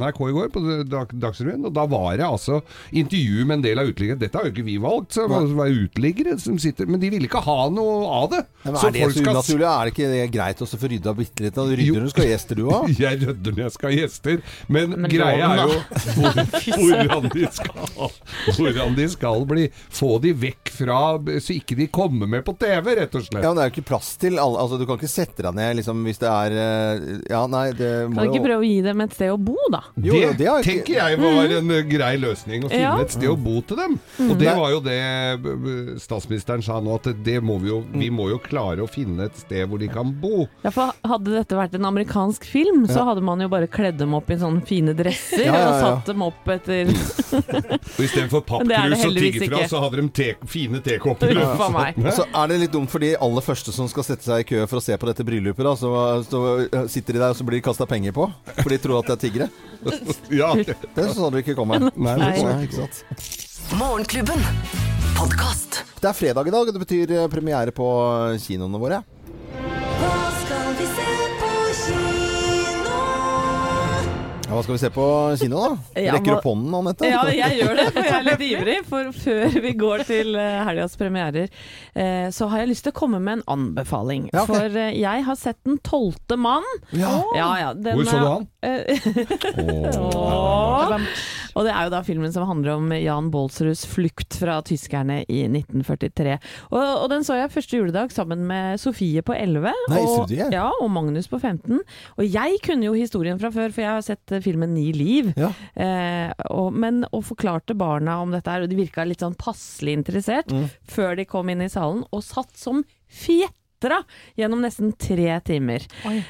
[0.00, 2.60] NRK i går, på Dag, Dagsrevyen, og da var det altså
[2.96, 4.20] intervju med en del av uteliggerne.
[4.22, 7.28] Dette har jo ikke vi valgt, så det var uteliggere som sitter Men de ville
[7.28, 8.40] ikke ha noe av det.
[8.64, 9.66] Ja, men er det så unaturlig?
[9.68, 11.60] Er det ikke det greit å få rydda bitte litt?
[11.60, 12.88] Du rydder du skal ha gjester, du òg?
[13.04, 14.40] Jeg rydder når jeg skal ha gjester,
[14.72, 15.78] men, Men greia er jo
[16.16, 16.40] hvor,
[16.80, 18.10] hvordan, de skal,
[18.56, 19.68] hvordan de skal bli
[20.00, 20.98] Få de vekk fra
[21.42, 23.44] Så ikke de kommer med på TV, rett og slett.
[23.44, 25.56] Ja, men det er jo ikke plass til alle Altså, Du kan ikke sette deg
[25.56, 28.68] ned liksom, hvis det er eh, Ja, nei, det Kan du ikke jo prøve å
[28.68, 29.82] gi dem et sted å bo, da?
[30.00, 32.94] Jo, det, det har ikke- tenker jeg var en eh, grei løsning, å finne Ja.
[33.00, 33.98] et sted å bo til dem.
[34.18, 34.30] Mm.
[34.30, 35.00] Og det var jo det
[36.00, 39.36] statsministeren sa nå, at det må vi jo Vi må jo klare å finne et
[39.36, 40.46] sted hvor de kan bo.
[40.64, 43.04] Ja, for Hadde dette vært en amerikansk film, så Ja.
[43.10, 46.06] hadde man jo bare kledd dem opp i sånne fine dresser Ja, ja, og satt
[46.06, 46.86] dem opp etter
[48.00, 49.68] Og istedenfor er pappkrus og heldigvis tigge fra, ikke.
[49.70, 51.36] så hadde de te, fine tekopper.
[51.40, 54.48] A så er det litt dumt for de aller første som skal sette seg i
[54.48, 55.64] kø for å se på dette bryllupet.
[55.64, 55.90] Da, så,
[56.26, 59.06] så sitter de der og så blir de kasta penger på, for de tror at
[59.08, 59.48] det er tiggere.
[60.30, 61.78] ja, det, sa du ikke ikke komme.
[61.96, 62.16] Nei.
[62.20, 63.04] Nei, ikke sant?
[63.78, 64.42] Morgenklubben.
[65.16, 65.80] Podcast.
[66.00, 67.88] Det er fredag i dag, og det betyr premiere på
[68.40, 69.00] kinoene våre.
[74.50, 75.02] Ja, hva skal vi se på
[75.38, 75.76] kino, da?
[76.08, 77.06] Ja, Rekker opp hånden, Anette?
[77.06, 78.74] Ja, jeg gjør det, for jeg er litt ivrig.
[78.88, 81.52] For før vi går til eh, helgas premierer,
[81.94, 84.26] eh, så har jeg lyst til å komme med en anbefaling.
[84.32, 84.56] Ja, okay.
[84.56, 86.66] For eh, jeg har sett Den tolvte mann.
[86.90, 87.12] Ja.
[87.36, 88.48] ja, ja, den, Hvor så du han?
[90.10, 90.18] Ååå.
[90.90, 90.98] Åh.
[91.60, 95.42] Og det er jo da filmen som handler om Jan Baalsruds flukt fra tyskerne i
[95.44, 96.38] 1943.
[96.72, 100.70] Og, og den så jeg første juledag sammen med Sofie på 11 Nei, og, ja,
[100.80, 101.82] og Magnus på 15.
[102.16, 105.30] Og jeg kunne jo historien fra før, for jeg har sett eh, filmen Ni liv.
[105.36, 109.98] Eh, og, men og forklarte barna om dette her, og de virka litt sånn passelig
[110.00, 110.64] interessert Mm.
[110.88, 112.80] før de kom inn i salen, og satt som
[113.80, 114.02] fjetra
[114.36, 115.80] gjennom nesten tre timer.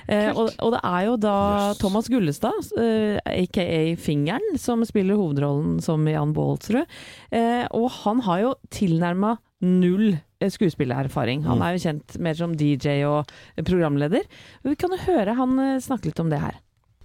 [0.08, 1.34] Eh, og, og det er jo da
[1.80, 6.86] Thomas Gullestad, eh, aka Fingeren, som spiller hovedrollen som Jan Baalsrud.
[7.32, 11.42] Eh, og han har jo tilnærma null eh, skuespillererfaring.
[11.44, 11.62] Han Mm.
[11.66, 13.26] er jo kjent mer som DJ og
[13.66, 14.22] programleder.
[14.64, 16.54] Vi kan jo høre han eh, snakke litt om det her.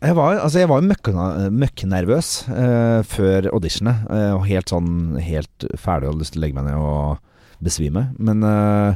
[0.03, 4.05] Jeg var, altså jeg var møkkena- møkknervøs eh, før auditionet.
[4.11, 7.17] eh, og helt sånn helt ferdig og hadde lyst til å legge meg ned og
[7.63, 8.13] besvime.
[8.19, 8.95] Men eh,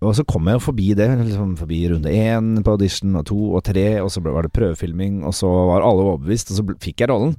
[0.00, 1.08] Og så kom jeg jo forbi det.
[1.20, 5.20] Liksom forbi runde én på audition, og to og tre, og så var det prøvefilming,
[5.28, 7.34] og så var alle overbevist, og så fikk jeg rollen.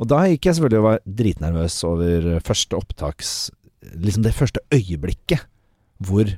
[0.00, 3.32] Og da gikk jeg selvfølgelig og var dritnervøs over første opptaks
[3.80, 5.46] Liksom det første øyeblikket
[6.04, 6.28] hvor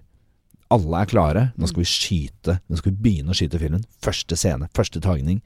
[0.72, 1.42] alle er klare.
[1.58, 2.54] Nå skal vi skyte.
[2.70, 3.82] Nå skal vi begynne å skyte filmen.
[4.02, 5.40] Første scene, første tagning.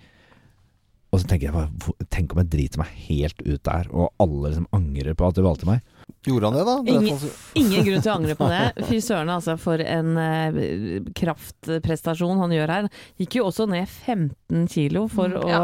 [1.09, 4.69] Og så tenker jeg Tenk om jeg driter meg helt ut der, og alle liksom
[4.77, 5.81] angrer på at de valgte meg.
[6.27, 6.77] Gjorde han det, da?
[6.91, 7.19] Ingen,
[7.55, 8.63] ingen grunn til å angre på det.
[8.89, 10.59] Fy søren, altså, for en eh,
[11.15, 12.89] kraftprestasjon han gjør her.
[13.21, 15.63] Gikk jo også ned 15 kilo for Mm, å ja.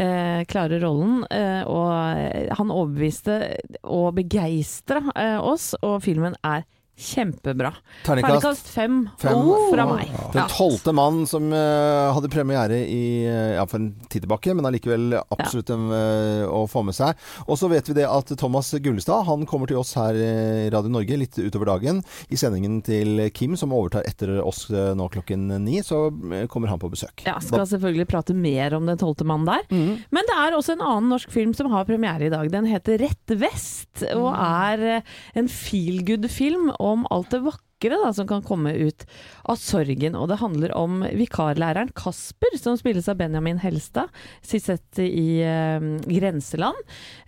[0.00, 1.22] eh, klare rollen.
[1.32, 3.38] Eh, og han overbeviste
[3.84, 6.64] og begeistra eh, oss, og filmen er
[6.96, 7.72] kjempebra.
[8.06, 9.36] Terningkast fem, Fem.
[9.36, 10.12] oh, fra meg.
[10.32, 14.68] Den tolvte mann som uh, hadde premiere i, eh, ja, for en tid tilbake, men
[14.68, 17.18] allikevel absolutt en, uh, å få med seg.
[17.46, 20.92] Og så vet vi det at Thomas Gullestad han kommer til oss her i Radio
[20.94, 22.00] Norge litt utover dagen.
[22.32, 26.06] I sendingen til Kim, som overtar etter oss nå klokken ni, så
[26.50, 27.26] kommer han på besøk.
[27.28, 29.64] Ja, skal selvfølgelig prate mer om Den tolvte mann der.
[29.70, 30.02] Mm.
[30.14, 32.50] Men det er også en annen norsk film som har premiere i dag.
[32.52, 38.12] Den heter Rett vest, og er eh, en feel good-film om alt det vakre da,
[38.12, 39.04] som kan komme ut
[39.44, 40.16] av sorgen.
[40.16, 44.08] Og det handler om vikarlæreren Kasper, som spilles av Benjamin Helstad,
[44.42, 46.76] sist sett i eh, Grenseland.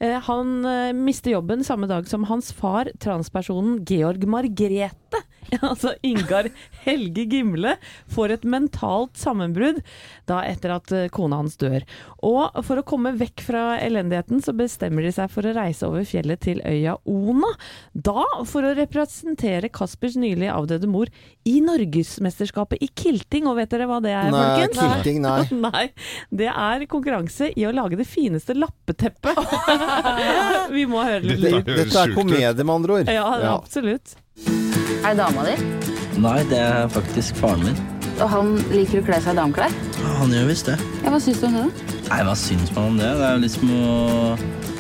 [0.01, 5.23] Eh, han eh, mister jobben samme dag som hans far, transpersonen Georg Margrete,
[5.61, 6.51] altså Ingar
[6.85, 7.77] Helge Gimle,
[8.13, 9.83] får et mentalt sammenbrudd
[10.29, 11.85] da etter at kona hans dør.
[12.27, 16.05] Og for å komme vekk fra elendigheten, så bestemmer de seg for å reise over
[16.09, 17.53] fjellet til øya Ona.
[17.93, 21.11] Da for å representere Kaspers nylig avdøde mor
[21.49, 23.49] i Norgesmesterskapet i kilting.
[23.51, 24.79] Og vet dere hva det er, Nei, folkens?
[24.79, 25.43] kilting, nei.
[25.67, 25.85] nei.
[26.31, 29.39] Det er konkurranse i å lage det fineste lappeteppet.
[30.77, 31.71] Vi må høre litt Dette, lyd.
[31.83, 33.13] dette er komedie, med andre ord.
[33.13, 34.17] Ja, absolutt.
[34.49, 35.55] Er det dama di?
[36.19, 37.79] Nei, det er faktisk faren min.
[38.19, 39.75] Og han liker å kle seg i dameklær?
[40.19, 40.75] Han gjør visst det.
[41.05, 41.67] Ja, Hva syns du om det?
[42.09, 43.11] Nei, hva syns man om det?
[43.21, 43.93] Det er jo liksom å,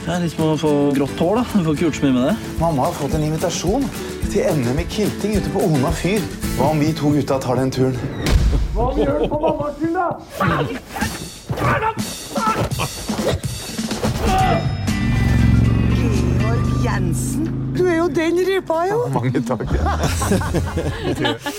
[0.08, 1.44] det er litt som å få grått hår, da.
[1.52, 2.34] Du får ikke gjort så mye med det.
[2.58, 3.86] Mamma har fått en invitasjon
[4.28, 6.20] til NM i kilting ute på Ona fyr.
[6.58, 7.96] Hva om vi to gutta tar den turen?
[8.74, 10.08] Hva gjør du på mammas skyld, da?
[15.96, 17.48] Georg Jensen.
[17.78, 18.98] Du er jo den rypa, jo.
[19.14, 19.64] Mange takk.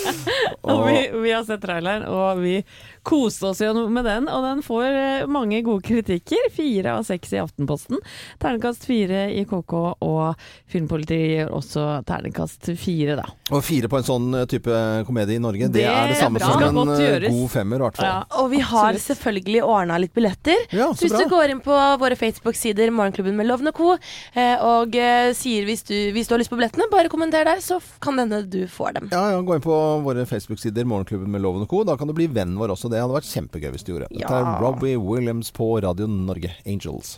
[0.70, 2.60] Og vi, vi har sett traileren, og vi
[3.08, 4.28] koste oss jo med den.
[4.28, 6.50] Og den får eh, mange gode kritikker.
[6.54, 8.02] Fire av seks i Aftenposten.
[8.42, 9.76] Ternekast fire i KK,
[10.06, 13.28] og Filmpolitiet gjør også ternekast fire, da.
[13.50, 16.44] Og fire på en sånn eh, type komedie i Norge, det, Det er det samme
[16.44, 18.28] som en eh, god femmer, i hvert fall.
[18.44, 20.68] Og vi har selvfølgelig ordna litt billetter.
[20.76, 21.24] Ja, så så hvis bra.
[21.24, 23.96] du går inn på våre Facebook-sider, Morgenklubben med lovende og Co.,
[24.36, 27.64] eh, og eh, sier hvis du, hvis du har lyst på billettene, bare kommenter der,
[27.64, 29.10] så kan kan denne du får dem.
[29.12, 31.84] Ja, ja, Gå inn på våre Facebook-sider, Morgenklubben med Loven og Co.
[31.88, 32.89] Da kan du bli vennen vår også.
[32.90, 34.10] Det hadde vært kjempegøy hvis du gjorde.
[34.14, 37.18] Dette er Robbie Williams på Radio Norge, Angels.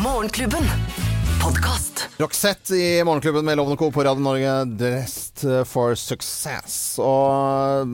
[0.00, 0.68] Morgenklubben.
[1.40, 2.04] Podcast.
[2.20, 3.88] Roxette i Morgenklubben med Loven Co.
[3.90, 6.98] på Radio Norge, Dressed for Success.
[7.02, 7.88] Og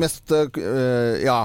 [0.00, 1.44] mest uh, ja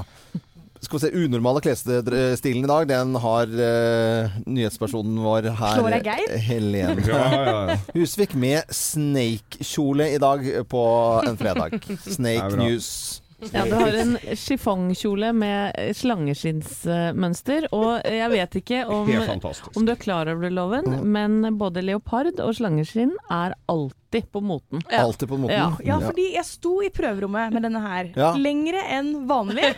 [0.82, 6.08] skal vi se, unormale klesstilen i dag, den har uh, nyhetspersonen vår her, Slår deg,
[6.10, 6.38] Geir?
[6.48, 7.76] Helene Ja, ja, ja.
[7.94, 10.84] Husvik, med Snake-kjole i dag på
[11.28, 11.78] en fredag.
[12.18, 12.56] Snake.
[12.58, 13.21] News.
[13.50, 20.02] Ja, du har en chiffongkjole med slangeskinnsmønster, og jeg vet ikke om, om du er
[20.02, 24.82] klar over det, Loven, men både leopard og slangeskinn er alltid på moten.
[24.92, 25.56] Alltid på moten.
[25.56, 25.70] Ja.
[25.86, 28.34] Ja, fordi jeg sto i prøverommet med denne her Ja.
[28.36, 29.70] lengre enn vanlig,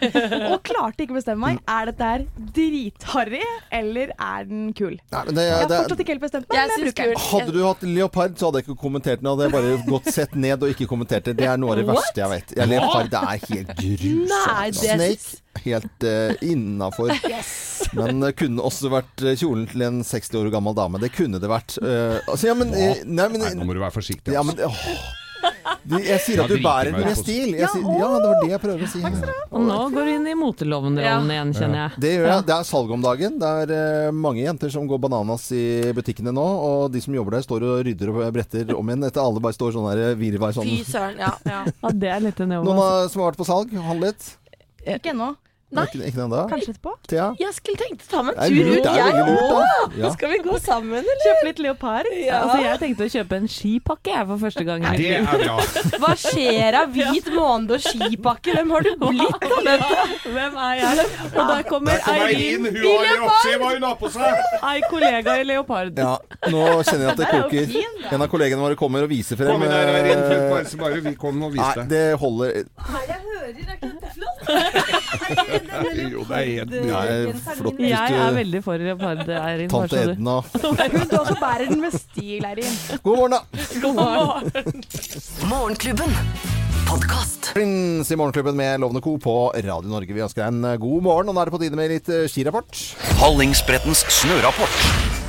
[0.50, 1.60] og klarte ikke å bestemme meg.
[1.70, 2.26] Er dette her
[2.56, 4.98] dritharry, eller er den kul?
[5.12, 7.14] Nei, men det, Jeg har det, fortsatt ikke helt bestemt meg, Jeg men jeg bruker
[7.14, 7.22] den.
[7.30, 9.30] Hadde du hatt leopard, så hadde jeg ikke kommentert den.
[9.32, 11.38] Hadde jeg bare gått sett ned og ikke kommentert det.
[11.38, 12.02] Det er noe av det What?
[12.02, 12.56] verste jeg vet.
[12.58, 14.34] Ja, leopard det er helt grusomt.
[14.34, 17.14] Nei, det Snake helt uh, innafor.
[17.98, 21.02] Men det kunne også vært eh, kjolen til en 60 år gammel dame.
[21.02, 21.76] Det kunne det vært.
[21.84, 24.34] Uh, altså, ja, men, eh, nei, men, Nei, nå må du være forsiktig.
[24.34, 24.56] ja, altså.
[24.58, 25.20] men åh.
[25.84, 27.50] Jeg sier at du bærer den med stil.
[27.58, 29.02] Jeg sier, ja, det var det jeg prøvde å si.
[29.52, 32.04] Og nå går du inn i moteloven-rollen igjen, kjenner jeg.
[32.06, 32.46] Det gjør jeg.
[32.48, 33.36] Det er salg om dagen.
[33.42, 36.46] Det er eh, mange jenter som går bananas i butikkene nå.
[36.70, 39.10] Og de som jobber der, står og rydder og bretter om igjen.
[39.10, 40.72] Etter alle bare står sånn her virvar sånn.
[40.72, 41.20] Fy søren.
[41.20, 41.66] Ja, ja.
[41.68, 42.72] Ja, det er litt en jobb.
[42.72, 43.76] Noen som har vært på salg?
[43.90, 44.32] Handlet?
[44.86, 45.34] Ikke ennå.
[45.74, 45.88] Nei.
[45.90, 46.40] Ikke, ikke ennå?
[46.52, 46.92] Kanskje etterpå.
[47.10, 47.28] Thea?
[47.42, 49.24] Jeg skulle tenkt å ta er en tur ut, jeg da.
[49.58, 49.96] òg!
[49.98, 50.12] Ja.
[50.14, 51.22] Skal vi gå sammen, eller?
[51.24, 52.10] Kjøpe litt leopard.
[52.14, 52.42] Ja.
[52.44, 55.56] Altså, jeg tenkte å kjøpe en skipakke jeg for første gang Det er bra.
[56.04, 58.54] Hva skjer av hvit måned og skipakke?
[58.60, 59.48] Hvem har du blitt?
[59.58, 60.06] Annette?
[60.28, 61.08] Hvem er jeg?
[61.32, 62.76] Og der kommer Eirin, i
[64.14, 64.30] seg!
[64.62, 65.98] ei kollega i leopard.
[65.98, 66.14] Ja,
[66.54, 68.14] nå kjenner jeg at det er koker.
[68.14, 69.56] En av kollegene våre kommer og viser frem.
[69.56, 70.22] Kom inn her, Eirin.
[70.22, 71.90] eh, bare, bare vi kom og vis Nei, det.
[71.90, 72.62] det holder.
[76.12, 79.70] Jo, det er helt Det er flott hvis Jeg er du veldig for leopard, Eirin.
[79.70, 80.36] bare Tante Edna.
[80.42, 82.76] Hun du også bærer den med stil, Eirin.
[83.04, 83.40] God morgen, da!
[83.82, 84.84] God morgen.
[85.50, 86.18] Morgenklubben.
[86.90, 87.54] Podkast.
[87.54, 89.18] Prins i Morgenklubben med Lovende Co.
[89.18, 90.14] på Radio Norge.
[90.14, 92.08] Vi ønsker deg en eh, god morgen, og nå er det på tide med litt
[92.10, 92.78] eh, skirapport.
[93.20, 94.80] Hallingsbrettens snørapport.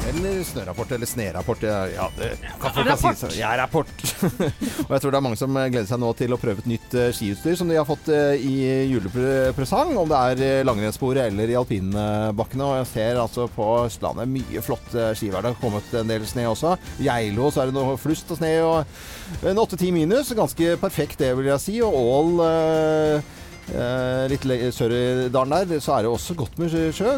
[0.08, 1.64] Eller snørapport, eller snerapport.
[1.64, 2.30] Ja, det
[2.60, 3.30] kan folk si så.
[3.36, 3.92] Ja, rapport.
[4.86, 6.70] og jeg tror det er mange som eh, gleder seg nå til å prøve et
[6.70, 8.54] nytt skiutstyr som de har fått i
[8.88, 9.92] julepresang.
[10.00, 12.70] Om det er langrennssporet eller i alpinbakkene.
[12.70, 15.44] Og jeg ser altså på Østlandet mye flott skivær.
[15.44, 16.76] Det har kommet en del snø også.
[17.00, 18.54] I Geilo så er det noe flust og snø.
[18.64, 20.32] Og en 8-10 minus.
[20.36, 21.78] Ganske perfekt, det vil jeg si.
[21.84, 23.32] Og Ål eh,
[23.64, 24.44] Eh, litt
[24.76, 27.14] sør i dalen der, så er det også godt med sjø,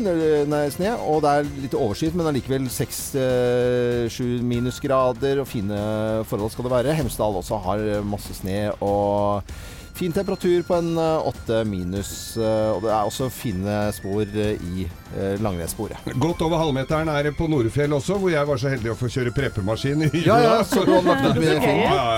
[0.46, 0.92] nei, sne.
[1.02, 5.80] Og det er litt overskyet, men allikevel 6-7 minusgrader og fine
[6.30, 6.94] forhold skal det være.
[7.00, 9.42] Hemsedal også har masse sne og
[9.96, 12.10] fin temperatur på en åtte 8 minus.
[12.36, 14.86] eh, Og det er også fine spor eh, i
[15.16, 16.10] eh, langrennssporet.
[16.20, 19.08] Godt over halvmeteren er det på Nordfjell også, hvor jeg var så heldig å få
[19.12, 20.26] kjøre preppemaskin i jula.
[20.26, 20.56] Ja, ja,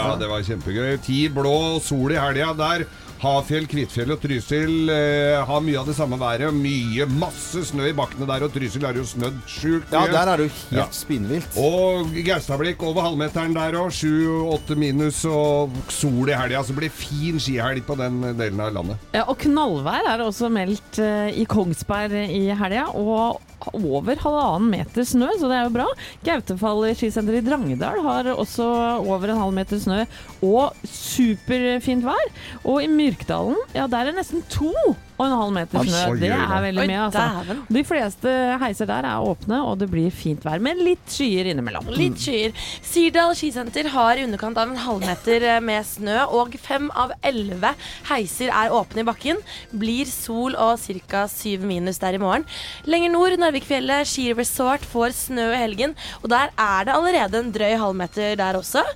[0.09, 0.97] ja, det var kjempegøy.
[1.05, 1.55] Ti blå
[1.85, 2.87] sol i helga der.
[3.19, 6.55] Hafjell, Kvitfjell og Trysil eh, har mye av det samme været.
[6.55, 10.39] Mye, masse snø i bakkene der, og Trysil har jo snødd sjukt Ja, der er
[10.43, 10.87] det jo helt Ja.
[10.95, 11.59] spinnvilt.
[11.59, 13.91] Og Gaustablikk over halvmeteren der òg.
[13.99, 16.63] Sju-åtte minus og sol i helga.
[16.63, 19.03] Så det blir fin skihelg på den delen av landet.
[19.17, 23.41] Ja, og knallvær er også meldt eh, i Kongsberg i helga, og
[23.73, 25.89] over halvannen meter snø, så det er jo bra.
[26.27, 28.69] Gautefall skisenter i Drangedal har også
[29.03, 30.05] over en halv meter snø
[30.47, 32.33] og superfint vær.
[32.65, 34.73] Og i Myrkdalen, ja der er nesten to
[35.19, 36.03] og en halv meter snø.
[36.21, 37.57] Det er veldig mye, altså.
[37.75, 41.91] De fleste heiser der er åpne, og det blir fint vær, med litt skyer innimellom.
[41.99, 42.55] Litt skyer.
[42.87, 47.75] Sirdal skisenter har i underkant av en halvmeter eh, med snø, og fem av elleve
[48.13, 49.43] heiser er åpne i bakken.
[49.75, 50.79] Blir sol og
[51.11, 51.25] ca.
[51.33, 52.47] syv minus der i morgen.
[52.87, 57.75] Lenger nord, Narvikfjellet skiresort får snø i helgen, og der er det allerede en drøy
[57.83, 58.87] halvmeter der også.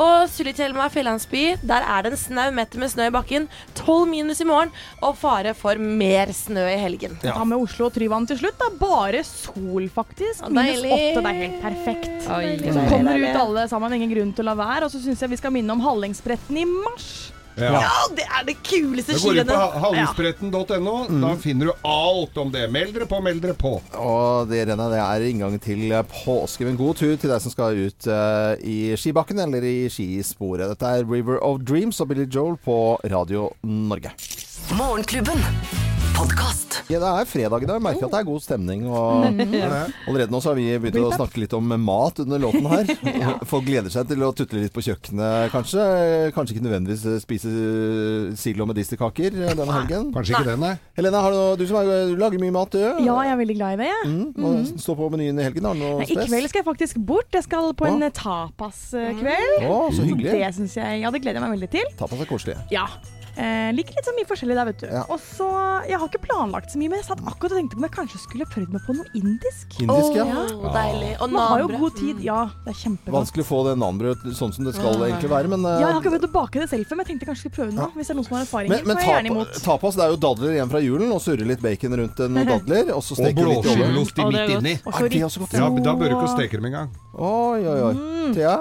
[0.00, 3.48] Og Sulitjelma fjellandsby, der er det en snau meter med snø i bakken.
[3.78, 4.70] Tolv minus i morgen,
[5.02, 7.16] og fare for mer snø i helgen.
[7.22, 8.58] Ta med Oslo og Tryvann til slutt.
[8.60, 8.70] Da.
[8.80, 10.44] Bare sol, faktisk.
[10.44, 11.20] Ja, Minus åtte.
[11.20, 12.30] Det er helt perfekt.
[12.30, 14.88] Oi, Så kommer ut alle sammen, ingen grunn til å la være.
[14.88, 17.10] Og så syns jeg vi skal minne om Hallingsbretten i mars.
[17.60, 17.90] Ja.
[18.16, 20.94] det er det kuleste Da går inn på hallingsbretten.no.
[21.10, 21.20] Mm.
[21.24, 22.66] Da finner du alt om det.
[22.72, 23.74] Meld dere på, meld dere på.
[24.00, 26.66] Og det rennet det er inngang til påske.
[26.68, 30.70] Men god tur til deg som skal ut uh, i skibakken eller i skisporet.
[30.72, 32.78] Dette er River of Dreams og Billy Joel på
[33.10, 34.14] Radio Norge.
[34.78, 35.38] Morgenklubben.
[36.14, 36.82] Podkast.
[36.90, 37.78] Ja, det er fredag i dag.
[37.80, 38.84] Jeg merker at det er god stemning.
[38.86, 39.24] Og
[40.08, 42.92] allerede nå så har vi begynt å snakke litt om mat under låten her.
[43.50, 45.82] Folk gleder seg til å tutle litt på kjøkkenet, kanskje.
[46.36, 47.50] Kanskje ikke nødvendigvis spise
[48.38, 50.10] silo med medisterkaker denne helgen.
[50.14, 50.72] Kanskje ikke den, nei.
[50.98, 53.04] Helene, har du, du som er, du lager mye mat, du?
[53.06, 53.92] Ja, jeg er veldig glad i det.
[54.06, 54.56] Mm, hva
[54.86, 55.70] står på menyen i helgen?
[55.70, 57.32] Har du noe Nei, I kveld skal jeg faktisk bort.
[57.34, 59.64] Jeg skal på en tapaskveld.
[59.66, 60.36] Oh, så hyggelig.
[60.36, 60.44] Det
[60.78, 61.96] jeg, ja, det gleder jeg meg veldig til.
[61.98, 62.60] Tapas er koselig.
[62.70, 62.86] Ja.
[63.40, 64.86] Eh, liker litt så mye forskjellig der, vet du.
[64.92, 65.02] Ja.
[65.08, 65.46] Og så,
[65.88, 67.94] Jeg har ikke planlagt så mye, men jeg satt akkurat og tenkte på om jeg
[67.94, 69.76] kanskje skulle prøvd meg på noe indisk.
[69.80, 70.26] Indisk, ja.
[70.28, 71.12] Åh, deilig.
[71.24, 72.20] Og Man har jo god tid.
[72.26, 73.16] Ja, det er kjempegodt.
[73.16, 75.06] Vanskelig å få det nanbrødet sånn som det skal Ja.
[75.08, 77.06] egentlig være, men, uh, Ja, jeg har ikke prøvd å bake det selv før, men
[77.06, 77.90] jeg tenkte kanskje jeg skulle prøve noe.
[77.96, 79.62] Hvis det er noen som har erfaringer, men, men så er jeg gjerne imot.
[79.64, 82.50] tapas det er jo dadler igjen fra julen, og surre litt bacon rundt en noen
[82.54, 82.84] dadler.
[82.92, 83.94] Og så Og steke litt i ovnen.
[83.96, 84.74] blåskjellost midt inni.
[84.84, 85.52] Er det også godt?
[85.56, 86.92] Ja, da bør du ikke steke dem engang.
[87.10, 87.94] Oi, oi, oi.
[87.98, 88.34] Mm.
[88.36, 88.52] Thea?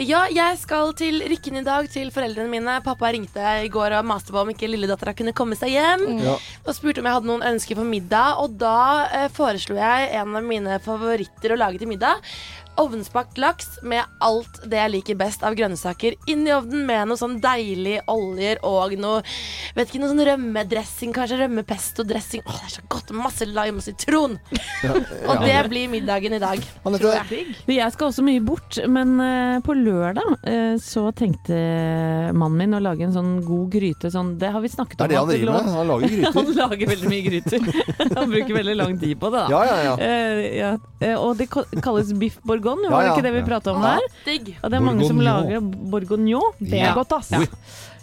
[0.00, 2.78] Ja, jeg skal til Rykken i dag, til foreldrene mine.
[2.84, 6.06] Pappa ringte i går og maste på om ikke lilledattera kunne komme seg hjem.
[6.24, 6.38] Ja.
[6.64, 8.40] Og spurte om jeg hadde noen ønsker for middag.
[8.40, 8.78] Og da
[9.12, 12.24] eh, foreslo jeg en av mine favoritter å lage til middag.
[12.78, 17.18] Ovnsbakt laks med alt det jeg liker best av grønnsaker inn i ovnen med noe
[17.18, 19.22] sånn deilig oljer og noe
[19.74, 22.42] Vet ikke, noe sånn rømmedressing, kanskje rømmepesto-dressing.
[22.46, 23.12] Åh, det er så godt!
[23.14, 24.36] Masse lime og sitron.
[25.28, 26.62] Og det blir middagen i dag.
[26.84, 27.54] tror jeg.
[27.70, 31.58] Jeg skal også mye bort, men eh, på lørdag eh, så tenkte
[32.34, 34.10] mannen min å lage en sånn god gryte.
[34.12, 35.30] Sånn, det har vi snakket Det er om.
[35.30, 35.72] det han driver med.
[35.78, 36.38] Han lager gryter.
[36.38, 37.68] han lager veldig mye gryter.
[38.18, 39.48] han bruker veldig lang tid på det, da.
[39.54, 39.94] Ja, ja, ja.
[40.08, 40.72] Eh, ja.
[41.00, 43.16] Eh, og det kalles biff bourgogne, Ja, var det ja.
[43.16, 43.96] ikke det vi prata om Ja.
[43.96, 44.00] der?
[44.24, 44.56] Digg.
[44.62, 46.52] Og det er mange som lager bourguignon.
[46.60, 47.30] Det er godt, ass.
[47.30, 47.40] Ja.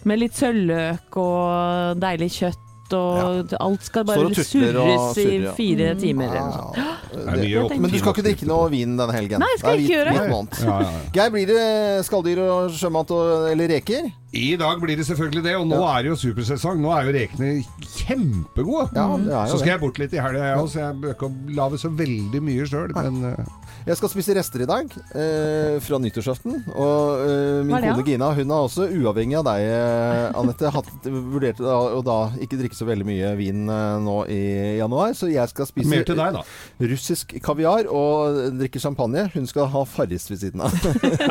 [0.06, 2.62] Med litt sølvløk og deilig kjøtt.
[2.94, 5.52] Og alt skal bare surres i ja.
[5.58, 6.00] fire Mm.
[6.00, 6.30] timer.
[6.30, 6.74] Eller noe.
[6.76, 9.40] Det Det- Men du skal ikke drikke noe vin denne helgen?
[9.40, 10.12] Nei, skal jeg ikke hvit- gjøre.
[10.14, 10.60] det.
[10.62, 11.00] Ja, ja, ja.
[11.12, 14.12] Geir, blir det skalldyr og sjømat og, eller reker?
[14.36, 16.78] I dag blir det selvfølgelig det, og nå er det jo supersesong.
[16.80, 17.66] Nå er jo rekene
[18.06, 18.92] kjempegode.
[18.96, 21.30] Ja, jo så skal jeg bort litt i helga, jeg òg, så jeg bør ikke
[21.56, 22.94] lage så veldig mye sjøl.
[22.94, 23.46] Men eh,
[23.86, 26.56] Jeg skal spise rester i dag, eh, fra nyttårsaften.
[26.74, 28.06] Og eh, min kone?
[28.08, 32.58] Gina hun har også, uavhengig av deg, eh, Anette, hatt, vurdert da, å da ikke
[32.64, 34.40] drikke så veldig mye vin eh, nå i
[34.80, 35.14] januar.
[35.14, 36.42] Så jeg skal spise Mer til deg, da.
[36.82, 39.28] russisk kaviar og drikke champagne.
[39.36, 40.74] Hun skal ha Farris ved siden av.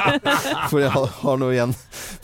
[0.70, 1.74] For jeg har, har noe igjen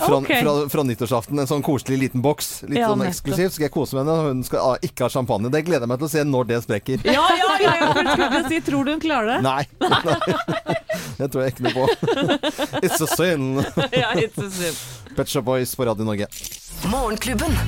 [0.01, 0.43] fra, okay.
[0.43, 1.39] fra, fra nyttårsaften.
[1.43, 2.51] En sånn koselig liten boks.
[2.69, 3.57] Litt Ja, sånn eksklusivt.
[3.57, 5.53] Skal jeg kose med henne, hun skal ah, ikke ha champagne.
[5.53, 7.07] Det gleder jeg meg til å se når det sprekker.
[7.09, 7.75] Ja, ja, ja!
[7.83, 9.39] ja for skulle si, tror du hun klarer det?
[9.47, 9.63] Nei.
[11.21, 11.85] det tror jeg ikke noe på.
[12.83, 13.53] It's a sin.
[13.93, 14.77] Ja, it's a sin.
[15.17, 16.31] Pet Shop Boys på Radio Norge.
[16.91, 17.59] Morgenklubben.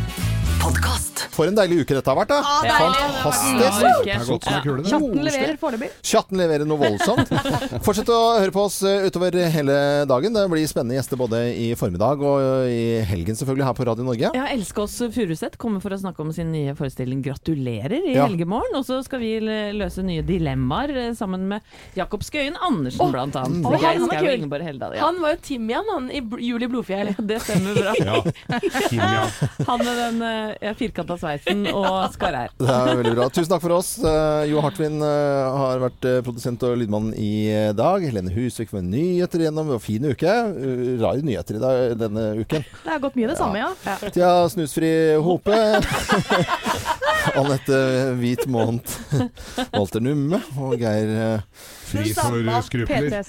[1.30, 2.40] For en deilig uke dette har vært, da.
[2.66, 2.78] Ja.
[3.22, 4.90] Fantastisk.
[4.90, 5.90] Chatten leverer foreløpig.
[6.06, 7.30] Chatten leverer noe voldsomt.
[7.86, 9.76] Fortsett å høre på oss eh, utover hele
[10.10, 10.34] dagen.
[10.34, 14.32] Det blir spennende gjester både i formiddag og i helgen selvfølgelig her på Radio Norge.
[14.36, 14.48] Ja,
[14.82, 18.26] oss Furuseth kommer for å snakke om sin nye forestilling 'Gratulerer' i Ja.
[18.26, 18.74] helgemorgen.
[18.78, 19.36] Og så skal vi
[19.76, 21.60] løse nye dilemmaer eh, sammen med
[21.98, 23.64] Jakob Skøyen Andersen, oh, blant annet.
[23.66, 24.08] og han
[24.50, 24.96] var Heldal.
[24.96, 25.06] Ja.
[25.06, 27.14] Han var jo Timian, han, i Juli Blodfjell.
[27.18, 27.94] Det stemmer bra.
[27.98, 28.20] Ja.
[28.88, 29.30] Timian.
[29.68, 30.72] Han med den uh, ja,
[31.12, 32.52] firkanta sveisen og skarre-r.
[32.58, 33.26] Det er veldig bra.
[33.32, 33.90] Tusen takk for oss.
[33.98, 38.04] Eh, Jo Hartvin eh, har vært eh, produsent og lydmann i dag.
[38.04, 39.70] Helene Husvik med nyheter gjennom.
[39.72, 40.32] Var fin uke.
[41.02, 42.64] Rare nyheter i dag, denne uken.
[42.84, 43.96] Det har gått mye det samme, ja.
[44.12, 44.92] Tja Snusfri
[45.22, 45.56] Hope.
[47.38, 47.78] Anette
[48.18, 48.96] Hvit Måned.
[49.72, 51.46] Walter Numme og Geir
[51.92, 53.22] Fri for skrupler.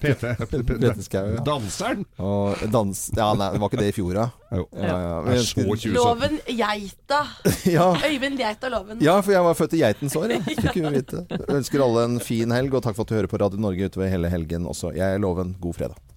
[0.00, 1.28] PT Skau.
[1.46, 2.04] Danseren.
[2.22, 3.02] Og dans...
[3.16, 4.26] Ja, nei, det var ikke det i fjor, da?
[4.54, 4.64] Jo.
[4.78, 5.18] Ja, ja.
[5.34, 7.20] Er så Loven Geita.
[7.74, 7.90] Ja.
[8.06, 9.02] Øyvind Geita Loven.
[9.04, 10.34] Ja, for jeg var født i geitens år.
[10.36, 11.24] Jeg fikk jo vite.
[11.30, 13.90] Jeg ønsker alle en fin helg, og takk for at du hører på Radio Norge
[13.90, 14.94] utover hele helgen også.
[14.96, 15.56] Jeg er Loven.
[15.62, 16.13] God fredag.